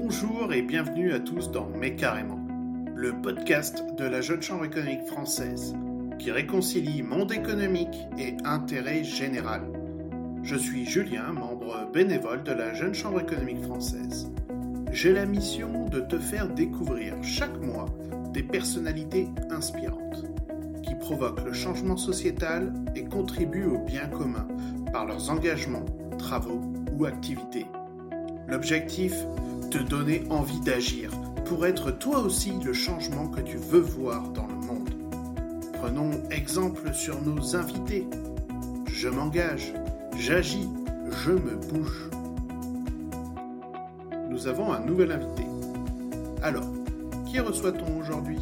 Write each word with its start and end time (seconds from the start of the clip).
Bonjour 0.00 0.52
et 0.52 0.62
bienvenue 0.62 1.12
à 1.12 1.18
tous 1.18 1.50
dans 1.50 1.68
Mais 1.76 1.96
carrément, 1.96 2.38
le 2.94 3.20
podcast 3.20 3.82
de 3.96 4.04
la 4.04 4.20
Jeune 4.20 4.40
Chambre 4.40 4.64
économique 4.64 5.04
française 5.06 5.74
qui 6.20 6.30
réconcilie 6.30 7.02
monde 7.02 7.32
économique 7.32 8.06
et 8.16 8.36
intérêt 8.44 9.02
général. 9.02 9.62
Je 10.44 10.54
suis 10.54 10.84
Julien, 10.84 11.32
membre 11.32 11.90
bénévole 11.92 12.44
de 12.44 12.52
la 12.52 12.74
Jeune 12.74 12.94
Chambre 12.94 13.22
économique 13.22 13.60
française. 13.64 14.30
J'ai 14.92 15.12
la 15.12 15.26
mission 15.26 15.86
de 15.86 15.98
te 15.98 16.16
faire 16.16 16.48
découvrir 16.48 17.14
chaque 17.20 17.60
mois 17.60 17.86
des 18.32 18.44
personnalités 18.44 19.26
inspirantes 19.50 20.26
qui 20.84 20.94
provoquent 20.94 21.44
le 21.44 21.52
changement 21.52 21.96
sociétal 21.96 22.72
et 22.94 23.02
contribuent 23.02 23.66
au 23.66 23.78
bien 23.80 24.06
commun 24.06 24.46
par 24.92 25.06
leurs 25.06 25.28
engagements, 25.28 25.86
travaux 26.18 26.60
ou 26.96 27.04
activités. 27.04 27.66
L'objectif 28.46 29.12
Te 29.70 29.76
donner 29.76 30.22
envie 30.30 30.60
d'agir 30.60 31.10
pour 31.44 31.66
être 31.66 31.90
toi 31.90 32.20
aussi 32.20 32.52
le 32.64 32.72
changement 32.72 33.28
que 33.28 33.42
tu 33.42 33.58
veux 33.58 33.80
voir 33.80 34.30
dans 34.30 34.46
le 34.46 34.54
monde. 34.54 34.88
Prenons 35.74 36.10
exemple 36.30 36.94
sur 36.94 37.20
nos 37.20 37.54
invités. 37.54 38.06
Je 38.86 39.10
m'engage, 39.10 39.74
j'agis, 40.16 40.70
je 41.24 41.32
me 41.32 41.56
bouge. 41.56 42.08
Nous 44.30 44.46
avons 44.46 44.72
un 44.72 44.80
nouvel 44.80 45.12
invité. 45.12 45.44
Alors, 46.42 46.66
qui 47.26 47.38
reçoit-on 47.38 47.98
aujourd'hui? 47.98 48.40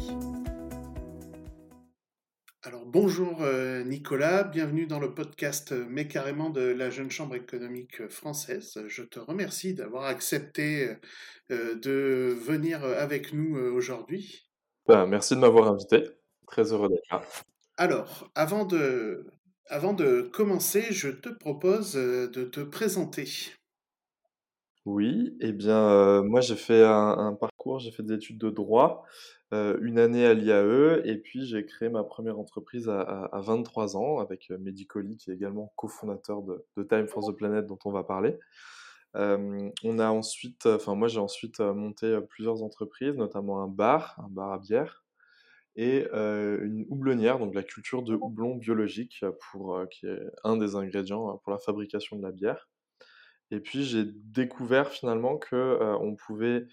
Bonjour 2.87 3.41
euh, 3.41 3.83
Nicolas, 3.83 4.43
bienvenue 4.43 4.87
dans 4.87 4.99
le 4.99 5.13
podcast 5.13 5.73
euh, 5.73 5.85
Mais 5.89 6.07
carrément 6.07 6.49
de 6.49 6.61
la 6.61 6.89
Jeune 6.89 7.11
Chambre 7.11 7.35
économique 7.35 8.07
française. 8.07 8.81
Je 8.87 9.03
te 9.03 9.19
remercie 9.19 9.73
d'avoir 9.73 10.05
accepté 10.05 10.95
euh, 11.51 11.75
de 11.75 12.33
venir 12.33 12.83
avec 12.83 13.33
nous 13.33 13.57
aujourd'hui. 13.57 14.49
Ben, 14.87 15.05
merci 15.05 15.35
de 15.35 15.41
m'avoir 15.41 15.67
invité, 15.67 16.03
très 16.47 16.71
heureux 16.71 16.87
d'être 16.87 17.11
là. 17.11 17.21
Alors, 17.75 18.31
avant 18.35 18.63
de, 18.63 19.27
avant 19.67 19.93
de 19.93 20.21
commencer, 20.21 20.85
je 20.89 21.09
te 21.09 21.29
propose 21.29 21.93
de 21.93 22.43
te 22.45 22.61
présenter. 22.61 23.51
Oui, 24.85 25.35
eh 25.41 25.51
bien, 25.51 26.23
moi 26.23 26.39
j'ai 26.39 26.55
fait 26.55 26.83
un, 26.85 27.17
un 27.17 27.33
parcours, 27.33 27.79
j'ai 27.79 27.91
fait 27.91 28.03
des 28.03 28.13
études 28.13 28.37
de 28.37 28.49
droit, 28.49 29.03
euh, 29.03 29.36
une 29.51 29.97
année 29.99 30.25
à 30.25 30.33
l'IAE, 30.33 31.01
et 31.05 31.17
puis 31.17 31.45
j'ai 31.45 31.65
créé 31.65 31.89
ma 31.89 32.03
première 32.03 32.37
entreprise 32.39 32.89
à, 32.89 32.99
à, 33.01 33.37
à 33.37 33.41
23 33.41 33.95
ans 33.95 34.19
avec 34.19 34.49
Medicoli, 34.49 35.15
qui 35.17 35.31
est 35.31 35.33
également 35.33 35.71
cofondateur 35.75 36.41
de, 36.43 36.83
Time 36.83 37.07
for 37.07 37.25
the 37.25 37.35
Planet, 37.35 37.65
dont 37.65 37.79
on 37.85 37.91
va 37.91 38.03
parler. 38.03 38.37
Euh, 39.15 39.69
on 39.83 39.99
a 39.99 40.09
ensuite, 40.09 40.65
enfin 40.65 40.95
moi 40.95 41.07
j'ai 41.07 41.19
ensuite 41.19 41.59
monté 41.59 42.19
plusieurs 42.29 42.61
entreprises, 42.61 43.15
notamment 43.15 43.63
un 43.63 43.67
bar, 43.67 44.15
un 44.23 44.29
bar 44.29 44.51
à 44.51 44.59
bière, 44.59 45.05
et 45.77 46.07
euh, 46.13 46.59
une 46.65 46.85
houblonnière, 46.89 47.39
donc 47.39 47.55
la 47.55 47.63
culture 47.63 48.03
de 48.03 48.15
houblon 48.15 48.55
biologique, 48.55 49.23
pour, 49.39 49.81
qui 49.89 50.07
est 50.07 50.19
un 50.43 50.57
des 50.57 50.75
ingrédients 50.75 51.37
pour 51.37 51.51
la 51.51 51.59
fabrication 51.59 52.17
de 52.17 52.23
la 52.23 52.31
bière. 52.31 52.67
Et 53.51 53.59
puis 53.59 53.83
j'ai 53.83 54.03
découvert 54.05 54.89
finalement 54.89 55.37
que 55.37 55.55
euh, 55.55 55.97
on 55.99 56.15
pouvait 56.15 56.65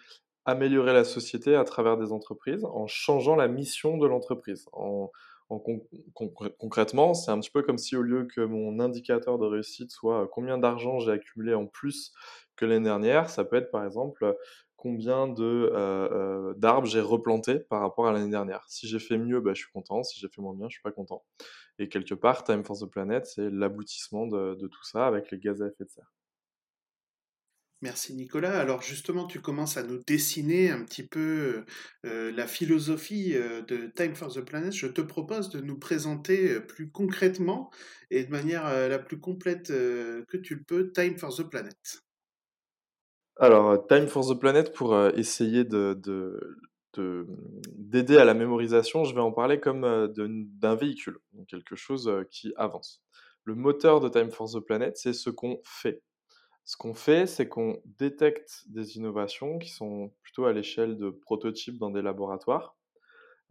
améliorer 0.44 0.92
la 0.92 1.04
société 1.04 1.56
à 1.56 1.64
travers 1.64 1.96
des 1.96 2.12
entreprises 2.12 2.64
en 2.64 2.86
changeant 2.86 3.36
la 3.36 3.48
mission 3.48 3.96
de 3.98 4.06
l'entreprise. 4.06 4.66
En, 4.72 5.10
en 5.48 5.58
con 5.58 5.86
con 6.14 6.32
concrètement, 6.58 7.14
c'est 7.14 7.30
un 7.30 7.38
petit 7.40 7.50
peu 7.50 7.62
comme 7.62 7.78
si 7.78 7.96
au 7.96 8.02
lieu 8.02 8.24
que 8.24 8.40
mon 8.40 8.80
indicateur 8.80 9.38
de 9.38 9.46
réussite 9.46 9.90
soit 9.90 10.28
combien 10.32 10.58
d'argent 10.58 10.98
j'ai 11.00 11.12
accumulé 11.12 11.54
en 11.54 11.66
plus 11.66 12.12
que 12.56 12.64
l'année 12.64 12.84
dernière, 12.84 13.30
ça 13.30 13.44
peut 13.44 13.56
être 13.56 13.70
par 13.70 13.84
exemple 13.84 14.36
combien 14.76 15.28
de 15.28 15.42
euh, 15.42 16.08
euh, 16.12 16.54
d'arbres 16.54 16.86
j'ai 16.86 17.00
replanté 17.00 17.58
par 17.58 17.80
rapport 17.80 18.06
à 18.06 18.12
l'année 18.12 18.30
dernière. 18.30 18.64
Si 18.68 18.86
j'ai 18.86 18.98
fait 18.98 19.18
mieux, 19.18 19.40
bah, 19.40 19.52
je 19.54 19.62
suis 19.62 19.72
content. 19.72 20.02
Si 20.02 20.20
j'ai 20.20 20.28
fait 20.28 20.42
moins 20.42 20.54
bien, 20.54 20.68
je 20.68 20.74
suis 20.74 20.82
pas 20.82 20.92
content. 20.92 21.24
Et 21.78 21.88
quelque 21.88 22.14
part, 22.14 22.44
Time 22.44 22.64
for 22.64 22.78
the 22.78 22.86
Planet, 22.86 23.26
c'est 23.26 23.50
l'aboutissement 23.50 24.26
de 24.26 24.66
tout 24.66 24.84
ça 24.84 25.06
avec 25.06 25.30
les 25.30 25.38
gaz 25.38 25.62
à 25.62 25.68
effet 25.68 25.84
de 25.84 25.90
serre. 25.90 26.12
Merci 27.84 28.14
Nicolas. 28.14 28.58
Alors 28.58 28.80
justement, 28.80 29.26
tu 29.26 29.42
commences 29.42 29.76
à 29.76 29.82
nous 29.82 29.98
dessiner 30.06 30.70
un 30.70 30.82
petit 30.82 31.06
peu 31.06 31.66
euh, 32.06 32.32
la 32.32 32.46
philosophie 32.46 33.34
euh, 33.34 33.60
de 33.60 33.92
Time 33.94 34.14
for 34.14 34.32
the 34.32 34.40
Planet. 34.40 34.72
Je 34.72 34.86
te 34.86 35.02
propose 35.02 35.50
de 35.50 35.60
nous 35.60 35.78
présenter 35.78 36.52
euh, 36.52 36.60
plus 36.60 36.90
concrètement 36.90 37.70
et 38.10 38.24
de 38.24 38.30
manière 38.30 38.66
euh, 38.66 38.88
la 38.88 38.98
plus 38.98 39.20
complète 39.20 39.70
euh, 39.70 40.24
que 40.28 40.38
tu 40.38 40.54
le 40.54 40.62
peux 40.62 40.92
Time 40.92 41.18
for 41.18 41.36
the 41.36 41.42
Planet. 41.42 41.76
Alors, 43.36 43.86
Time 43.86 44.06
for 44.06 44.26
the 44.26 44.40
Planet, 44.40 44.72
pour 44.72 44.94
euh, 44.94 45.10
essayer 45.16 45.64
de, 45.64 46.00
d'aider 47.76 48.16
à 48.16 48.24
la 48.24 48.32
mémorisation, 48.32 49.04
je 49.04 49.14
vais 49.14 49.20
en 49.20 49.32
parler 49.32 49.60
comme 49.60 49.84
euh, 49.84 50.08
d'un 50.08 50.74
véhicule, 50.74 51.18
quelque 51.48 51.76
chose 51.76 52.08
euh, 52.08 52.22
qui 52.30 52.54
avance. 52.56 53.02
Le 53.44 53.54
moteur 53.54 54.00
de 54.00 54.08
Time 54.08 54.30
for 54.30 54.50
the 54.50 54.60
Planet, 54.60 54.96
c'est 54.96 55.12
ce 55.12 55.28
qu'on 55.28 55.60
fait. 55.64 56.00
Ce 56.64 56.78
qu'on 56.78 56.94
fait, 56.94 57.26
c'est 57.26 57.46
qu'on 57.46 57.82
détecte 57.84 58.64
des 58.68 58.96
innovations 58.96 59.58
qui 59.58 59.68
sont 59.68 60.10
plutôt 60.22 60.46
à 60.46 60.52
l'échelle 60.52 60.96
de 60.96 61.10
prototypes 61.10 61.78
dans 61.78 61.90
des 61.90 62.00
laboratoires, 62.00 62.74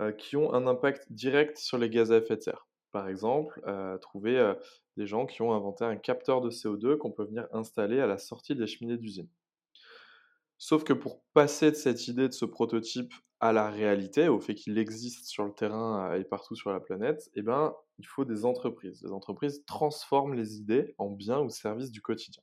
euh, 0.01 0.11
qui 0.11 0.35
ont 0.35 0.51
un 0.53 0.65
impact 0.65 1.11
direct 1.11 1.57
sur 1.57 1.77
les 1.77 1.89
gaz 1.89 2.11
à 2.11 2.17
effet 2.17 2.37
de 2.37 2.41
serre. 2.41 2.67
Par 2.91 3.07
exemple, 3.07 3.61
euh, 3.67 3.99
trouver 3.99 4.39
euh, 4.39 4.55
des 4.97 5.05
gens 5.05 5.27
qui 5.27 5.43
ont 5.43 5.53
inventé 5.53 5.85
un 5.85 5.95
capteur 5.95 6.41
de 6.41 6.49
CO2 6.49 6.97
qu'on 6.97 7.11
peut 7.11 7.25
venir 7.25 7.47
installer 7.51 7.99
à 7.99 8.07
la 8.07 8.17
sortie 8.17 8.55
des 8.55 8.65
cheminées 8.65 8.97
d'usine. 8.97 9.29
Sauf 10.57 10.83
que 10.83 10.93
pour 10.93 11.21
passer 11.33 11.69
de 11.69 11.75
cette 11.75 12.07
idée 12.07 12.27
de 12.27 12.33
ce 12.33 12.45
prototype 12.45 13.13
à 13.39 13.53
la 13.53 13.69
réalité, 13.69 14.27
au 14.27 14.39
fait 14.39 14.55
qu'il 14.55 14.79
existe 14.79 15.25
sur 15.27 15.45
le 15.45 15.53
terrain 15.53 16.15
et 16.15 16.23
partout 16.23 16.55
sur 16.55 16.71
la 16.71 16.79
planète, 16.79 17.29
eh 17.35 17.43
ben, 17.43 17.75
il 17.99 18.07
faut 18.07 18.25
des 18.25 18.45
entreprises. 18.45 19.03
Les 19.03 19.11
entreprises 19.11 19.63
transforment 19.65 20.33
les 20.33 20.55
idées 20.55 20.95
en 20.97 21.11
biens 21.11 21.41
ou 21.41 21.49
services 21.49 21.91
du 21.91 22.01
quotidien. 22.01 22.41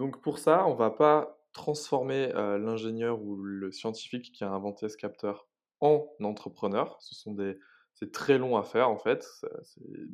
Donc 0.00 0.22
pour 0.22 0.38
ça, 0.38 0.66
on 0.66 0.72
va 0.72 0.88
pas 0.88 1.38
transformer 1.52 2.34
euh, 2.34 2.56
l'ingénieur 2.56 3.20
ou 3.20 3.36
le 3.36 3.70
scientifique 3.70 4.32
qui 4.32 4.44
a 4.44 4.50
inventé 4.50 4.88
ce 4.88 4.96
capteur 4.96 5.46
en 5.80 6.08
entrepreneur. 6.22 6.96
Ce 7.00 7.14
sont 7.14 7.34
des, 7.34 7.58
c'est 7.92 8.10
très 8.10 8.38
long 8.38 8.56
à 8.56 8.62
faire 8.62 8.88
en 8.88 8.96
fait. 8.96 9.26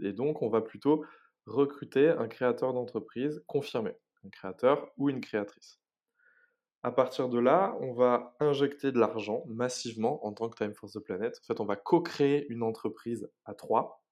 Et 0.03 0.13
donc 0.13 0.43
on 0.43 0.49
va 0.49 0.61
plutôt 0.61 1.05
recruter 1.47 2.09
un 2.09 2.27
créateur 2.27 2.73
d'entreprise 2.73 3.45
confirmé, 3.47 3.93
un 4.25 4.31
créateur 4.31 4.91
ou 4.97 5.09
une 5.09 5.21
créatrice. 5.21 5.81
À 6.83 6.91
partir 6.91 7.29
de 7.29 7.39
là, 7.39 7.77
on 7.79 7.93
va 7.93 8.35
injecter 8.41 8.91
de 8.91 8.99
l'argent 8.99 9.45
massivement 9.47 10.27
en 10.27 10.33
tant 10.33 10.49
que 10.49 10.57
Time 10.57 10.75
for 10.75 10.91
the 10.91 10.99
Planet. 10.99 11.39
En 11.45 11.47
fait, 11.47 11.61
on 11.61 11.65
va 11.65 11.77
co-créer 11.77 12.49
une 12.49 12.65
entreprise 12.65 13.31
à 13.45 13.55
trois. 13.55 14.03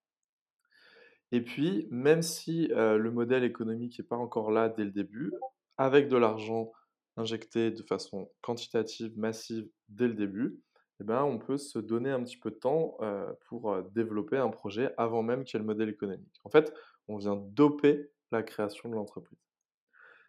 Et 1.32 1.40
puis, 1.40 1.88
même 1.90 2.22
si 2.22 2.70
euh, 2.70 2.96
le 2.96 3.10
modèle 3.10 3.42
économique 3.42 3.98
n'est 3.98 4.04
pas 4.04 4.14
encore 4.14 4.52
là 4.52 4.68
dès 4.68 4.84
le 4.84 4.92
début, 4.92 5.32
avec 5.78 6.08
de 6.08 6.16
l'argent 6.16 6.72
injecté 7.16 7.70
de 7.70 7.82
façon 7.82 8.30
quantitative, 8.40 9.16
massive 9.18 9.68
dès 9.88 10.08
le 10.08 10.14
début, 10.14 10.60
eh 11.00 11.04
ben, 11.04 11.22
on 11.22 11.38
peut 11.38 11.58
se 11.58 11.78
donner 11.78 12.10
un 12.10 12.22
petit 12.22 12.36
peu 12.36 12.50
de 12.50 12.56
temps 12.56 12.96
euh, 13.00 13.32
pour 13.48 13.72
euh, 13.72 13.82
développer 13.94 14.36
un 14.36 14.48
projet 14.48 14.92
avant 14.96 15.22
même 15.22 15.44
qu'il 15.44 15.54
y 15.54 15.56
ait 15.56 15.60
le 15.60 15.66
modèle 15.66 15.88
économique. 15.88 16.40
En 16.44 16.50
fait, 16.50 16.72
on 17.08 17.16
vient 17.16 17.36
doper 17.36 18.10
la 18.30 18.42
création 18.42 18.88
de 18.88 18.94
l'entreprise. 18.94 19.38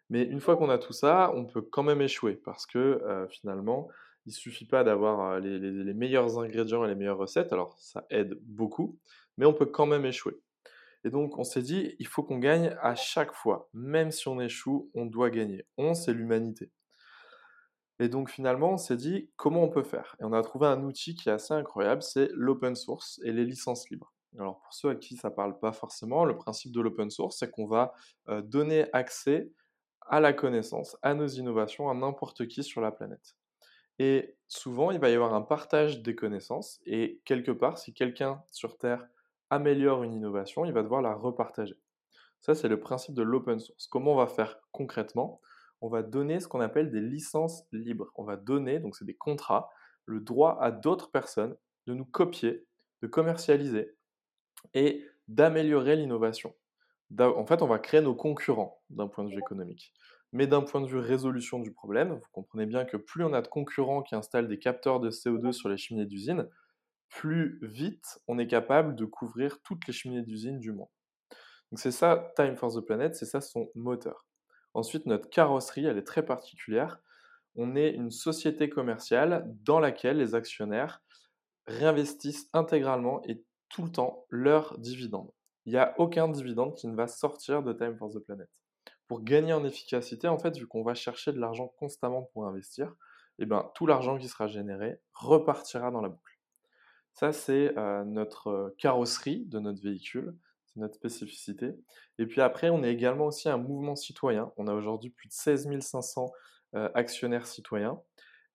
Mais 0.10 0.24
une 0.24 0.40
fois 0.40 0.58
qu'on 0.58 0.70
a 0.70 0.78
tout 0.78 0.94
ça, 0.94 1.32
on 1.36 1.46
peut 1.46 1.62
quand 1.62 1.84
même 1.84 2.02
échouer 2.02 2.36
parce 2.36 2.66
que 2.66 2.78
euh, 2.80 3.28
finalement, 3.28 3.90
il 4.26 4.30
ne 4.30 4.36
suffit 4.36 4.66
pas 4.66 4.84
d'avoir 4.84 5.40
les 5.40 5.94
meilleurs 5.94 6.40
ingrédients 6.40 6.84
et 6.84 6.88
les 6.88 6.96
meilleures 6.96 7.20
recettes, 7.20 7.54
alors 7.54 7.78
ça 7.78 8.08
aide 8.10 8.40
beaucoup, 8.42 8.98
mais 9.38 9.46
on 9.46 9.54
peut 9.54 9.68
quand 9.68 9.86
même 9.86 10.04
échouer. 10.04 10.34
Et 11.06 11.12
donc, 11.12 11.38
on 11.38 11.44
s'est 11.44 11.62
dit, 11.62 11.96
il 12.00 12.08
faut 12.08 12.24
qu'on 12.24 12.40
gagne 12.40 12.76
à 12.82 12.96
chaque 12.96 13.32
fois. 13.32 13.70
Même 13.74 14.10
si 14.10 14.28
on 14.28 14.42
échoue, 14.42 14.90
on 14.96 15.06
doit 15.06 15.30
gagner. 15.30 15.68
On, 15.78 15.94
c'est 15.94 16.14
l'humanité. 16.14 16.72
Et 18.00 18.10
donc, 18.10 18.32
finalement, 18.32 18.72
on 18.72 18.78
s'est 18.78 18.98
dit, 18.98 19.30
comment 19.36 19.64
on 19.64 19.70
peut 19.70 19.84
faire? 19.84 20.16
Et 20.20 20.24
on 20.24 20.34
a 20.34 20.42
trouvé 20.42 20.66
un 20.66 20.84
outil 20.84 21.14
qui 21.14 21.30
est 21.30 21.32
assez 21.32 21.54
incroyable, 21.54 22.02
c'est 22.02 22.30
l'open 22.34 22.76
source 22.76 23.22
et 23.24 23.32
les 23.32 23.46
licences 23.46 23.88
libres. 23.92 24.12
Alors, 24.40 24.60
pour 24.60 24.74
ceux 24.74 24.90
à 24.90 24.96
qui 24.96 25.16
ça 25.16 25.30
ne 25.30 25.36
parle 25.36 25.60
pas 25.60 25.72
forcément, 25.72 26.26
le 26.26 26.36
principe 26.36 26.72
de 26.72 26.82
l'open 26.82 27.12
source, 27.12 27.38
c'est 27.38 27.52
qu'on 27.52 27.68
va 27.68 27.94
euh, 28.28 28.42
donner 28.42 28.88
accès 28.92 29.52
à 30.08 30.20
la 30.20 30.34
connaissance, 30.34 30.98
à 31.04 31.14
nos 31.14 31.28
innovations, 31.28 31.88
à 31.88 31.94
n'importe 31.94 32.48
qui 32.48 32.64
sur 32.64 32.82
la 32.82 32.92
planète. 32.92 33.36
Et 34.00 34.36
souvent, 34.48 34.90
il 34.90 35.00
va 35.00 35.10
y 35.10 35.14
avoir 35.14 35.36
un 35.36 35.44
partage 35.44 36.02
des 36.02 36.16
connaissances, 36.16 36.82
et 36.88 37.22
quelque 37.26 37.52
part, 37.52 37.78
si 37.78 37.94
quelqu'un 37.94 38.44
sur 38.52 38.78
Terre 38.80 39.08
améliore 39.50 40.04
une 40.04 40.14
innovation, 40.14 40.66
il 40.66 40.74
va 40.74 40.84
devoir 40.84 41.02
la 41.02 41.14
repartager. 41.14 41.76
Ça, 42.42 42.54
c'est 42.54 42.68
le 42.68 42.80
principe 42.80 43.16
de 43.16 43.24
l'open 43.24 43.60
source. 43.60 43.88
Comment 43.88 44.14
on 44.14 44.18
va 44.18 44.28
faire 44.28 44.60
concrètement? 44.72 45.42
On 45.82 45.90
va 45.90 46.04
donner 46.04 46.40
ce 46.40 46.48
qu'on 46.48 46.62
appelle 46.62 46.92
des 46.92 47.02
licences 47.02 47.64
libres. 47.72 48.12
On 48.16 48.24
va 48.24 48.38
donner, 48.38 48.80
donc 48.80 48.96
c'est 48.96 49.06
des 49.06 49.16
contrats, 49.16 49.70
le 50.06 50.20
droit 50.20 50.58
à 50.62 50.72
d'autres 50.72 51.12
personnes 51.12 51.56
de 51.88 51.94
nous 51.94 52.06
copier, 52.06 52.66
de 53.02 53.08
commercialiser 53.08 53.96
et 54.74 55.06
d'améliorer 55.28 55.96
l'innovation. 55.96 56.54
En 57.20 57.46
fait, 57.46 57.62
on 57.62 57.68
va 57.68 57.80
créer 57.80 58.02
nos 58.02 58.16
concurrents 58.16 58.82
d'un 58.90 59.08
point 59.08 59.24
de 59.24 59.30
vue 59.30 59.40
économique. 59.40 59.94
Mais 60.32 60.48
d'un 60.48 60.62
point 60.62 60.82
de 60.82 60.88
vue 60.88 61.00
résolution 61.00 61.60
du 61.60 61.72
problème, 61.72 62.14
vous 62.14 62.30
comprenez 62.32 62.66
bien 62.66 62.84
que 62.86 62.98
plus 62.98 63.24
on 63.24 63.34
a 63.34 63.42
de 63.42 63.48
concurrents 63.48 64.02
qui 64.02 64.16
installent 64.16 64.48
des 64.48 64.60
capteurs 64.60 65.00
de 65.00 65.10
CO2 65.10 65.52
sur 65.52 65.70
les 65.70 65.78
cheminées 65.78 66.06
d'usine, 66.06 66.50
plus 67.10 67.60
vite 67.62 68.20
on 68.28 68.38
est 68.38 68.48
capable 68.48 68.96
de 68.96 69.06
couvrir 69.06 69.62
toutes 69.64 69.88
les 69.88 69.94
cheminées 69.94 70.24
d'usine 70.24 70.60
du 70.60 70.72
monde. 70.72 70.90
Donc 71.72 71.80
c'est 71.80 71.92
ça 71.92 72.32
Time 72.36 72.56
for 72.56 72.74
the 72.74 72.82
Planet, 72.82 73.16
c'est 73.16 73.26
ça 73.26 73.42
son 73.42 73.70
moteur. 73.76 74.26
Ensuite, 74.74 75.06
notre 75.06 75.30
carrosserie, 75.30 75.86
elle 75.86 75.98
est 75.98 76.04
très 76.04 76.26
particulière. 76.26 77.00
On 77.56 77.76
est 77.76 77.92
une 77.92 78.12
société 78.12 78.70
commerciale 78.70 79.46
dans 79.64 79.80
laquelle 79.80 80.18
les 80.18 80.36
actionnaires 80.36 81.02
réinvestissent 81.66 82.50
intégralement 82.52 83.22
et 83.26 83.42
tout 83.70 83.84
le 83.84 83.92
temps 83.92 84.26
leurs 84.30 84.78
dividendes. 84.78 85.32
Il 85.66 85.72
n'y 85.72 85.80
a 85.80 85.96
aucun 85.98 86.28
dividende 86.28 86.76
qui 86.76 86.88
ne 86.88 86.96
va 86.96 87.08
sortir 87.08 87.64
de 87.64 87.74
Time 87.74 87.98
for 87.98 88.10
the 88.10 88.20
Planet. 88.20 88.50
Pour 89.08 89.24
gagner 89.24 89.54
en 89.54 89.64
efficacité, 89.64 90.28
en 90.28 90.38
fait, 90.38 90.58
vu 90.58 90.68
qu'on 90.68 90.84
va 90.84 90.94
chercher 90.94 91.32
de 91.32 91.40
l'argent 91.40 91.74
constamment 91.80 92.24
pour 92.34 92.46
investir, 92.46 92.94
eh 93.40 93.46
ben, 93.46 93.72
tout 93.76 93.88
l'argent 93.88 94.18
qui 94.18 94.28
sera 94.28 94.48
généré 94.48 95.00
repartira 95.14 95.90
dans 95.92 96.02
la 96.02 96.10
boucle. 96.10 96.35
Ça, 97.16 97.32
c'est 97.32 97.74
notre 98.06 98.76
carrosserie 98.78 99.46
de 99.46 99.60
notre 99.60 99.82
véhicule, 99.82 100.36
c'est 100.66 100.80
notre 100.80 100.96
spécificité. 100.96 101.74
Et 102.20 102.26
puis 102.26 102.42
après, 102.42 102.70
on 102.70 102.84
est 102.84 102.92
également 102.92 103.28
aussi 103.28 103.50
un 103.50 103.58
mouvement 103.58 103.96
citoyen. 103.96 104.52
On 104.58 104.68
a 104.68 104.74
aujourd'hui 104.74 105.10
plus 105.10 105.30
de 105.30 105.34
16 105.34 105.68
500 105.80 106.32
euh, 106.76 106.90
actionnaires 106.94 107.48
citoyens. 107.48 108.00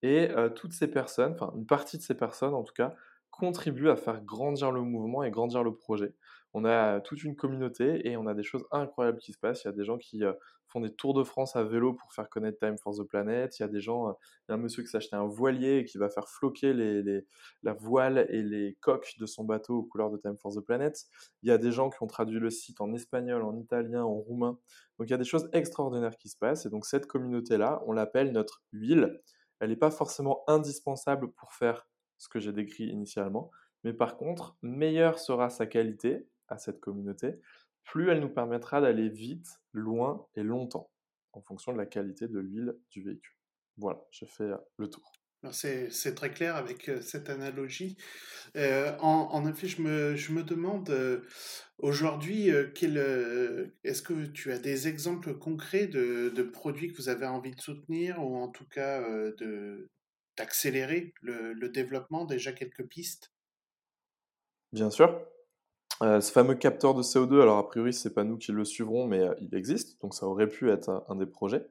Et 0.02 0.28
toutes 0.54 0.72
ces 0.72 0.88
personnes, 0.88 1.32
enfin 1.32 1.52
une 1.56 1.66
partie 1.66 1.98
de 1.98 2.02
ces 2.02 2.14
personnes 2.14 2.54
en 2.54 2.62
tout 2.62 2.72
cas, 2.72 2.94
contribuent 3.30 3.90
à 3.90 3.96
faire 3.96 4.22
grandir 4.22 4.70
le 4.70 4.80
mouvement 4.80 5.22
et 5.22 5.30
grandir 5.30 5.62
le 5.62 5.74
projet 5.74 6.14
on 6.52 6.64
a 6.64 7.00
toute 7.00 7.22
une 7.22 7.36
communauté 7.36 8.08
et 8.08 8.16
on 8.16 8.26
a 8.26 8.34
des 8.34 8.42
choses 8.42 8.64
incroyables 8.72 9.18
qui 9.18 9.32
se 9.32 9.38
passent. 9.38 9.64
Il 9.64 9.68
y 9.68 9.70
a 9.70 9.74
des 9.74 9.84
gens 9.84 9.98
qui 9.98 10.24
euh, 10.24 10.32
font 10.66 10.80
des 10.80 10.92
tours 10.92 11.14
de 11.14 11.22
France 11.22 11.54
à 11.54 11.62
vélo 11.62 11.92
pour 11.92 12.12
faire 12.12 12.28
connaître 12.28 12.58
Time 12.58 12.76
for 12.76 12.96
the 12.96 13.02
Planet. 13.02 13.56
Il 13.58 13.62
y 13.62 13.64
a 13.64 13.68
des 13.68 13.80
gens, 13.80 14.08
euh, 14.08 14.12
il 14.48 14.52
y 14.52 14.52
a 14.52 14.54
un 14.54 14.58
monsieur 14.58 14.82
qui 14.82 14.88
s'est 14.88 14.96
acheté 14.96 15.14
un 15.14 15.26
voilier 15.26 15.78
et 15.78 15.84
qui 15.84 15.98
va 15.98 16.08
faire 16.08 16.28
floquer 16.28 16.72
les, 16.72 17.24
la 17.62 17.72
voile 17.72 18.26
et 18.30 18.42
les 18.42 18.76
coques 18.80 19.14
de 19.18 19.26
son 19.26 19.44
bateau 19.44 19.78
aux 19.78 19.82
couleurs 19.84 20.10
de 20.10 20.16
Time 20.16 20.36
for 20.38 20.52
the 20.52 20.60
Planet. 20.60 21.06
Il 21.42 21.48
y 21.48 21.52
a 21.52 21.58
des 21.58 21.70
gens 21.70 21.88
qui 21.88 22.02
ont 22.02 22.08
traduit 22.08 22.40
le 22.40 22.50
site 22.50 22.80
en 22.80 22.92
espagnol, 22.94 23.42
en 23.42 23.56
italien, 23.56 24.02
en 24.02 24.14
roumain. 24.14 24.58
Donc 24.98 25.08
il 25.08 25.10
y 25.10 25.14
a 25.14 25.18
des 25.18 25.24
choses 25.24 25.48
extraordinaires 25.52 26.16
qui 26.16 26.28
se 26.28 26.36
passent. 26.36 26.66
Et 26.66 26.70
donc 26.70 26.84
cette 26.84 27.06
communauté-là, 27.06 27.82
on 27.86 27.92
l'appelle 27.92 28.32
notre 28.32 28.62
huile. 28.72 29.20
Elle 29.60 29.70
n'est 29.70 29.76
pas 29.76 29.90
forcément 29.90 30.42
indispensable 30.48 31.30
pour 31.32 31.52
faire 31.52 31.86
ce 32.18 32.28
que 32.28 32.40
j'ai 32.40 32.52
décrit 32.52 32.84
initialement. 32.84 33.50
Mais 33.84 33.92
par 33.92 34.16
contre, 34.16 34.56
meilleure 34.62 35.18
sera 35.18 35.48
sa 35.48 35.66
qualité 35.66 36.26
à 36.50 36.58
cette 36.58 36.80
communauté, 36.80 37.40
plus 37.84 38.10
elle 38.10 38.20
nous 38.20 38.32
permettra 38.32 38.80
d'aller 38.80 39.08
vite, 39.08 39.60
loin 39.72 40.26
et 40.34 40.42
longtemps, 40.42 40.90
en 41.32 41.40
fonction 41.40 41.72
de 41.72 41.78
la 41.78 41.86
qualité 41.86 42.28
de 42.28 42.38
l'huile 42.38 42.76
du 42.90 43.02
véhicule. 43.02 43.36
Voilà, 43.76 44.00
j'ai 44.10 44.26
fait 44.26 44.44
euh, 44.44 44.56
le 44.76 44.88
tour. 44.88 45.12
C'est 45.52 46.14
très 46.14 46.30
clair 46.30 46.54
avec 46.56 46.90
euh, 46.90 47.00
cette 47.00 47.30
analogie. 47.30 47.96
Euh, 48.56 48.94
en, 48.98 49.48
effet, 49.48 49.68
je 49.68 49.80
me, 49.80 50.14
je 50.14 50.32
me 50.32 50.42
demande 50.42 50.94
aujourd'hui, 51.78 52.48
est-ce 52.48 54.02
que 54.02 54.26
tu 54.26 54.52
as 54.52 54.58
des 54.58 54.86
exemples 54.86 55.38
concrets 55.38 55.86
de, 55.86 56.28
de, 56.28 56.42
produits 56.42 56.92
que 56.92 56.96
vous 56.98 57.08
avez 57.08 57.26
envie 57.26 57.54
de 57.54 57.60
soutenir 57.60 58.22
ou 58.22 58.36
en 58.36 58.48
tout 58.48 58.66
cas 58.68 59.02
d'accélérer 60.36 61.14
le, 61.22 61.54
le, 61.54 61.68
développement 61.70 62.26
Déjà 62.26 62.52
quelques 62.52 62.86
pistes? 62.86 63.32
Bien 64.72 64.90
sûr. 64.90 65.26
Euh, 66.02 66.20
ce 66.22 66.32
fameux 66.32 66.54
capteur 66.54 66.94
de 66.94 67.02
CO2, 67.02 67.42
alors 67.42 67.58
a 67.58 67.68
priori, 67.68 67.92
c'est 67.92 68.14
pas 68.14 68.24
nous 68.24 68.38
qui 68.38 68.52
le 68.52 68.64
suivrons, 68.64 69.06
mais 69.06 69.20
euh, 69.20 69.34
il 69.42 69.54
existe, 69.54 70.00
donc 70.00 70.14
ça 70.14 70.26
aurait 70.26 70.48
pu 70.48 70.70
être 70.70 71.04
un, 71.08 71.16
des 71.16 71.26
projets. 71.26 71.66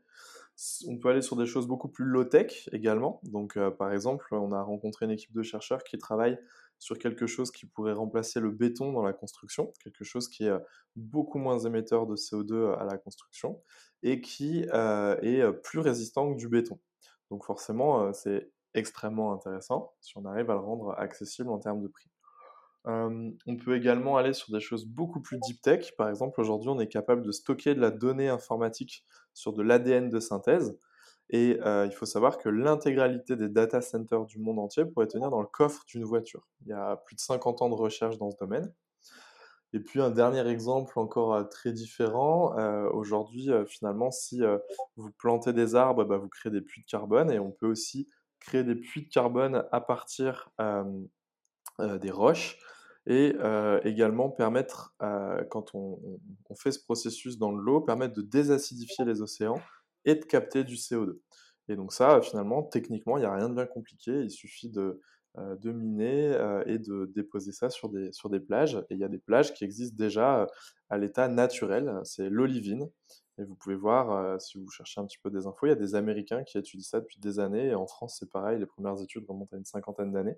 On 0.87 0.99
peut 0.99 1.09
aller 1.09 1.23
sur 1.23 1.35
des 1.35 1.47
choses 1.47 1.67
beaucoup 1.67 1.87
plus 1.87 2.05
low-tech 2.05 2.69
également. 2.71 3.21
Donc, 3.23 3.57
euh, 3.57 3.71
par 3.71 3.91
exemple, 3.91 4.27
on 4.35 4.51
a 4.51 4.61
rencontré 4.61 5.05
une 5.05 5.11
équipe 5.11 5.33
de 5.33 5.41
chercheurs 5.41 5.83
qui 5.83 5.97
travaille 5.97 6.37
sur 6.77 6.99
quelque 6.99 7.25
chose 7.25 7.49
qui 7.51 7.65
pourrait 7.65 7.93
remplacer 7.93 8.39
le 8.39 8.51
béton 8.51 8.91
dans 8.91 9.01
la 9.01 9.13
construction, 9.13 9.73
quelque 9.83 10.03
chose 10.03 10.29
qui 10.29 10.45
est 10.45 10.53
beaucoup 10.95 11.39
moins 11.39 11.59
émetteur 11.59 12.05
de 12.05 12.15
CO2 12.15 12.77
à 12.77 12.85
la 12.85 12.97
construction 12.97 13.61
et 14.03 14.21
qui 14.21 14.61
est 14.63 15.51
plus 15.63 15.79
résistant 15.79 16.31
que 16.33 16.37
du 16.37 16.47
béton. 16.47 16.79
Donc, 17.31 17.43
forcément, 17.45 18.13
c'est 18.13 18.51
extrêmement 18.73 19.33
intéressant 19.33 19.93
si 19.99 20.17
on 20.17 20.25
arrive 20.25 20.49
à 20.51 20.53
le 20.53 20.61
rendre 20.61 20.93
accessible 20.97 21.49
en 21.49 21.59
termes 21.59 21.81
de 21.81 21.87
prix 21.87 22.09
on 22.85 23.57
peut 23.63 23.75
également 23.75 24.17
aller 24.17 24.33
sur 24.33 24.51
des 24.53 24.59
choses 24.59 24.85
beaucoup 24.85 25.21
plus 25.21 25.37
deep 25.39 25.61
tech. 25.61 25.95
Par 25.97 26.09
exemple, 26.09 26.41
aujourd'hui, 26.41 26.69
on 26.69 26.79
est 26.79 26.87
capable 26.87 27.21
de 27.21 27.31
stocker 27.31 27.75
de 27.75 27.81
la 27.81 27.91
donnée 27.91 28.29
informatique 28.29 29.05
sur 29.33 29.53
de 29.53 29.61
l'ADN 29.61 30.09
de 30.09 30.19
synthèse. 30.19 30.77
Et 31.31 31.59
il 31.63 31.91
faut 31.95 32.07
savoir 32.07 32.39
que 32.39 32.49
l'intégralité 32.49 33.35
des 33.35 33.49
data 33.49 33.81
centers 33.81 34.25
du 34.25 34.39
monde 34.39 34.57
entier 34.59 34.85
pourrait 34.85 35.07
tenir 35.07 35.29
dans 35.29 35.41
le 35.41 35.47
coffre 35.47 35.83
d'une 35.87 36.03
voiture. 36.03 36.47
Il 36.61 36.69
y 36.69 36.73
a 36.73 36.95
plus 37.05 37.15
de 37.15 37.21
50 37.21 37.61
ans 37.61 37.69
de 37.69 37.75
recherche 37.75 38.17
dans 38.17 38.31
ce 38.31 38.37
domaine. 38.37 38.73
Et 39.71 39.79
puis 39.79 40.01
un 40.01 40.09
dernier 40.09 40.47
exemple 40.47 40.97
encore 40.97 41.47
très 41.49 41.71
différent. 41.71 42.55
Aujourd'hui, 42.91 43.49
finalement, 43.67 44.09
si 44.09 44.41
vous 44.95 45.11
plantez 45.19 45.53
des 45.53 45.75
arbres, 45.75 46.05
bah, 46.05 46.17
vous 46.17 46.29
créez 46.29 46.51
des 46.51 46.61
puits 46.61 46.81
de 46.81 46.87
carbone 46.87 47.29
et 47.31 47.37
on 47.37 47.51
peut 47.51 47.67
aussi 47.67 48.09
créer 48.39 48.63
des 48.63 48.73
puits 48.73 49.03
de 49.03 49.09
carbone 49.09 49.63
à 49.71 49.81
partir 49.81 50.49
des 51.99 52.11
roches 52.11 52.57
et 53.07 53.35
également 53.83 54.29
permettre, 54.29 54.95
quand 55.49 55.73
on, 55.73 55.99
fait 56.55 56.71
ce 56.71 56.83
processus 56.83 57.37
dans 57.37 57.51
l'eau, 57.51 57.81
permettre 57.81 58.13
de 58.13 58.21
désacidifier 58.21 59.05
les 59.05 59.21
océans 59.21 59.59
et 60.05 60.15
de 60.15 60.25
capter 60.25 60.63
du 60.63 60.75
CO2. 60.75 61.19
Et 61.69 61.75
donc 61.75 61.93
ça, 61.93 62.21
finalement, 62.21 62.63
techniquement, 62.63 63.17
il 63.17 63.21
n'y 63.21 63.25
a 63.25 63.33
rien 63.33 63.49
de 63.49 63.55
bien 63.55 63.65
compliqué, 63.65 64.11
il 64.11 64.31
suffit 64.31 64.69
de, 64.69 65.01
de 65.37 65.71
miner 65.71 66.63
et 66.65 66.77
de 66.77 67.11
déposer 67.15 67.51
ça 67.51 67.69
sur 67.69 67.89
des, 67.89 68.11
sur 68.11 68.29
des 68.29 68.39
plages. 68.39 68.75
Et 68.89 68.95
il 68.95 68.99
y 68.99 69.03
a 69.03 69.09
des 69.09 69.19
plages 69.19 69.53
qui 69.53 69.63
existent 69.63 69.97
déjà 69.97 70.47
à 70.89 70.97
l'état 70.97 71.27
naturel, 71.27 71.99
c'est 72.03 72.29
l'olivine. 72.29 72.89
Et 73.39 73.45
vous 73.45 73.55
pouvez 73.55 73.75
voir, 73.75 74.39
si 74.41 74.57
vous 74.57 74.69
cherchez 74.69 74.99
un 74.99 75.05
petit 75.05 75.17
peu 75.23 75.29
des 75.29 75.47
infos, 75.47 75.65
il 75.65 75.69
y 75.69 75.71
a 75.71 75.75
des 75.75 75.95
Américains 75.95 76.43
qui 76.43 76.57
étudient 76.57 76.83
ça 76.83 76.99
depuis 76.99 77.19
des 77.19 77.39
années, 77.39 77.67
et 77.67 77.75
en 77.75 77.87
France 77.87 78.17
c'est 78.19 78.29
pareil, 78.29 78.59
les 78.59 78.65
premières 78.65 79.01
études 79.01 79.25
remontent 79.27 79.55
à 79.55 79.57
une 79.57 79.65
cinquantaine 79.65 80.11
d'années. 80.11 80.37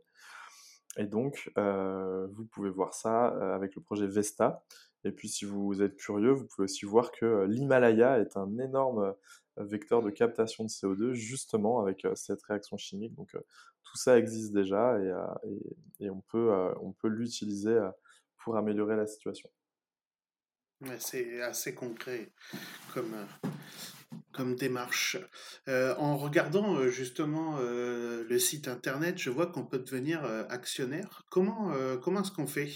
Et 0.98 1.06
donc, 1.06 1.52
vous 1.56 2.46
pouvez 2.46 2.70
voir 2.70 2.94
ça 2.94 3.28
avec 3.56 3.76
le 3.76 3.82
projet 3.82 4.08
Vesta. 4.08 4.64
Et 5.04 5.12
puis, 5.12 5.30
si 5.30 5.46
vous 5.46 5.82
êtes 5.82 5.96
curieux, 5.96 6.32
vous 6.32 6.46
pouvez 6.46 6.66
aussi 6.66 6.86
voir 6.86 7.12
que 7.12 7.46
l'Himalaya 7.46 8.20
est 8.20 8.38
un 8.38 8.58
énorme 8.60 9.16
vecteur 9.58 10.02
de 10.02 10.10
captation 10.10 10.64
de 10.64 10.70
CO2, 10.70 11.14
justement 11.14 11.82
avec 11.82 12.06
cette 12.16 12.42
réaction 12.44 12.78
chimique. 12.78 13.16
Donc, 13.16 13.32
tout 13.84 13.98
ça 13.98 14.18
existe 14.18 14.54
déjà 14.54 15.00
et, 16.00 16.10
on 16.10 16.22
peut, 16.22 16.52
on 16.82 16.92
peut 16.92 17.08
l'utiliser 17.08 17.80
pour 18.38 18.58
améliorer 18.58 18.96
la 18.96 19.08
situation. 19.08 19.50
c'est 21.00 21.42
assez 21.42 21.74
concret 21.74 22.32
comme, 22.94 23.16
comme 24.34 24.56
démarche. 24.56 25.18
Euh, 25.68 25.96
en 25.98 26.18
regardant 26.18 26.76
euh, 26.76 26.90
justement 26.90 27.58
euh, 27.60 28.24
le 28.28 28.40
site 28.40 28.68
internet, 28.68 29.18
je 29.18 29.30
vois 29.30 29.48
qu'on 29.48 29.66
peut 29.66 29.80
devenir 29.80 30.24
actionnaire. 30.50 31.24
Comment, 31.30 31.72
comment 32.02 32.22
est-ce 32.22 32.32
qu'on 32.32 32.48
fait? 32.48 32.70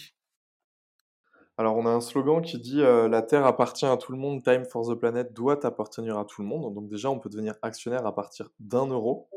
Alors, 1.57 1.77
on 1.77 1.85
a 1.85 1.89
un 1.89 2.01
slogan 2.01 2.41
qui 2.41 2.59
dit 2.59 2.81
La 2.81 3.21
Terre 3.21 3.45
appartient 3.45 3.85
à 3.85 3.95
tout 3.95 4.11
le 4.11 4.17
monde, 4.17 4.43
Time 4.43 4.65
for 4.65 4.87
the 4.87 4.93
Planet 4.93 5.31
doit 5.33 5.65
appartenir 5.65 6.17
à 6.17 6.25
tout 6.25 6.41
le 6.41 6.47
monde. 6.47 6.73
Donc, 6.73 6.89
déjà, 6.89 7.09
on 7.09 7.19
peut 7.19 7.29
devenir 7.29 7.55
actionnaire 7.61 8.05
à 8.05 8.13
partir 8.13 8.49
d'un 8.59 8.87
euro. 8.87 9.29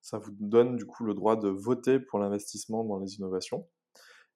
Ça 0.00 0.18
vous 0.18 0.30
donne 0.38 0.76
du 0.76 0.86
coup 0.86 1.04
le 1.04 1.14
droit 1.14 1.36
de 1.36 1.48
voter 1.48 1.98
pour 1.98 2.18
l'investissement 2.18 2.84
dans 2.84 2.98
les 2.98 3.16
innovations. 3.16 3.66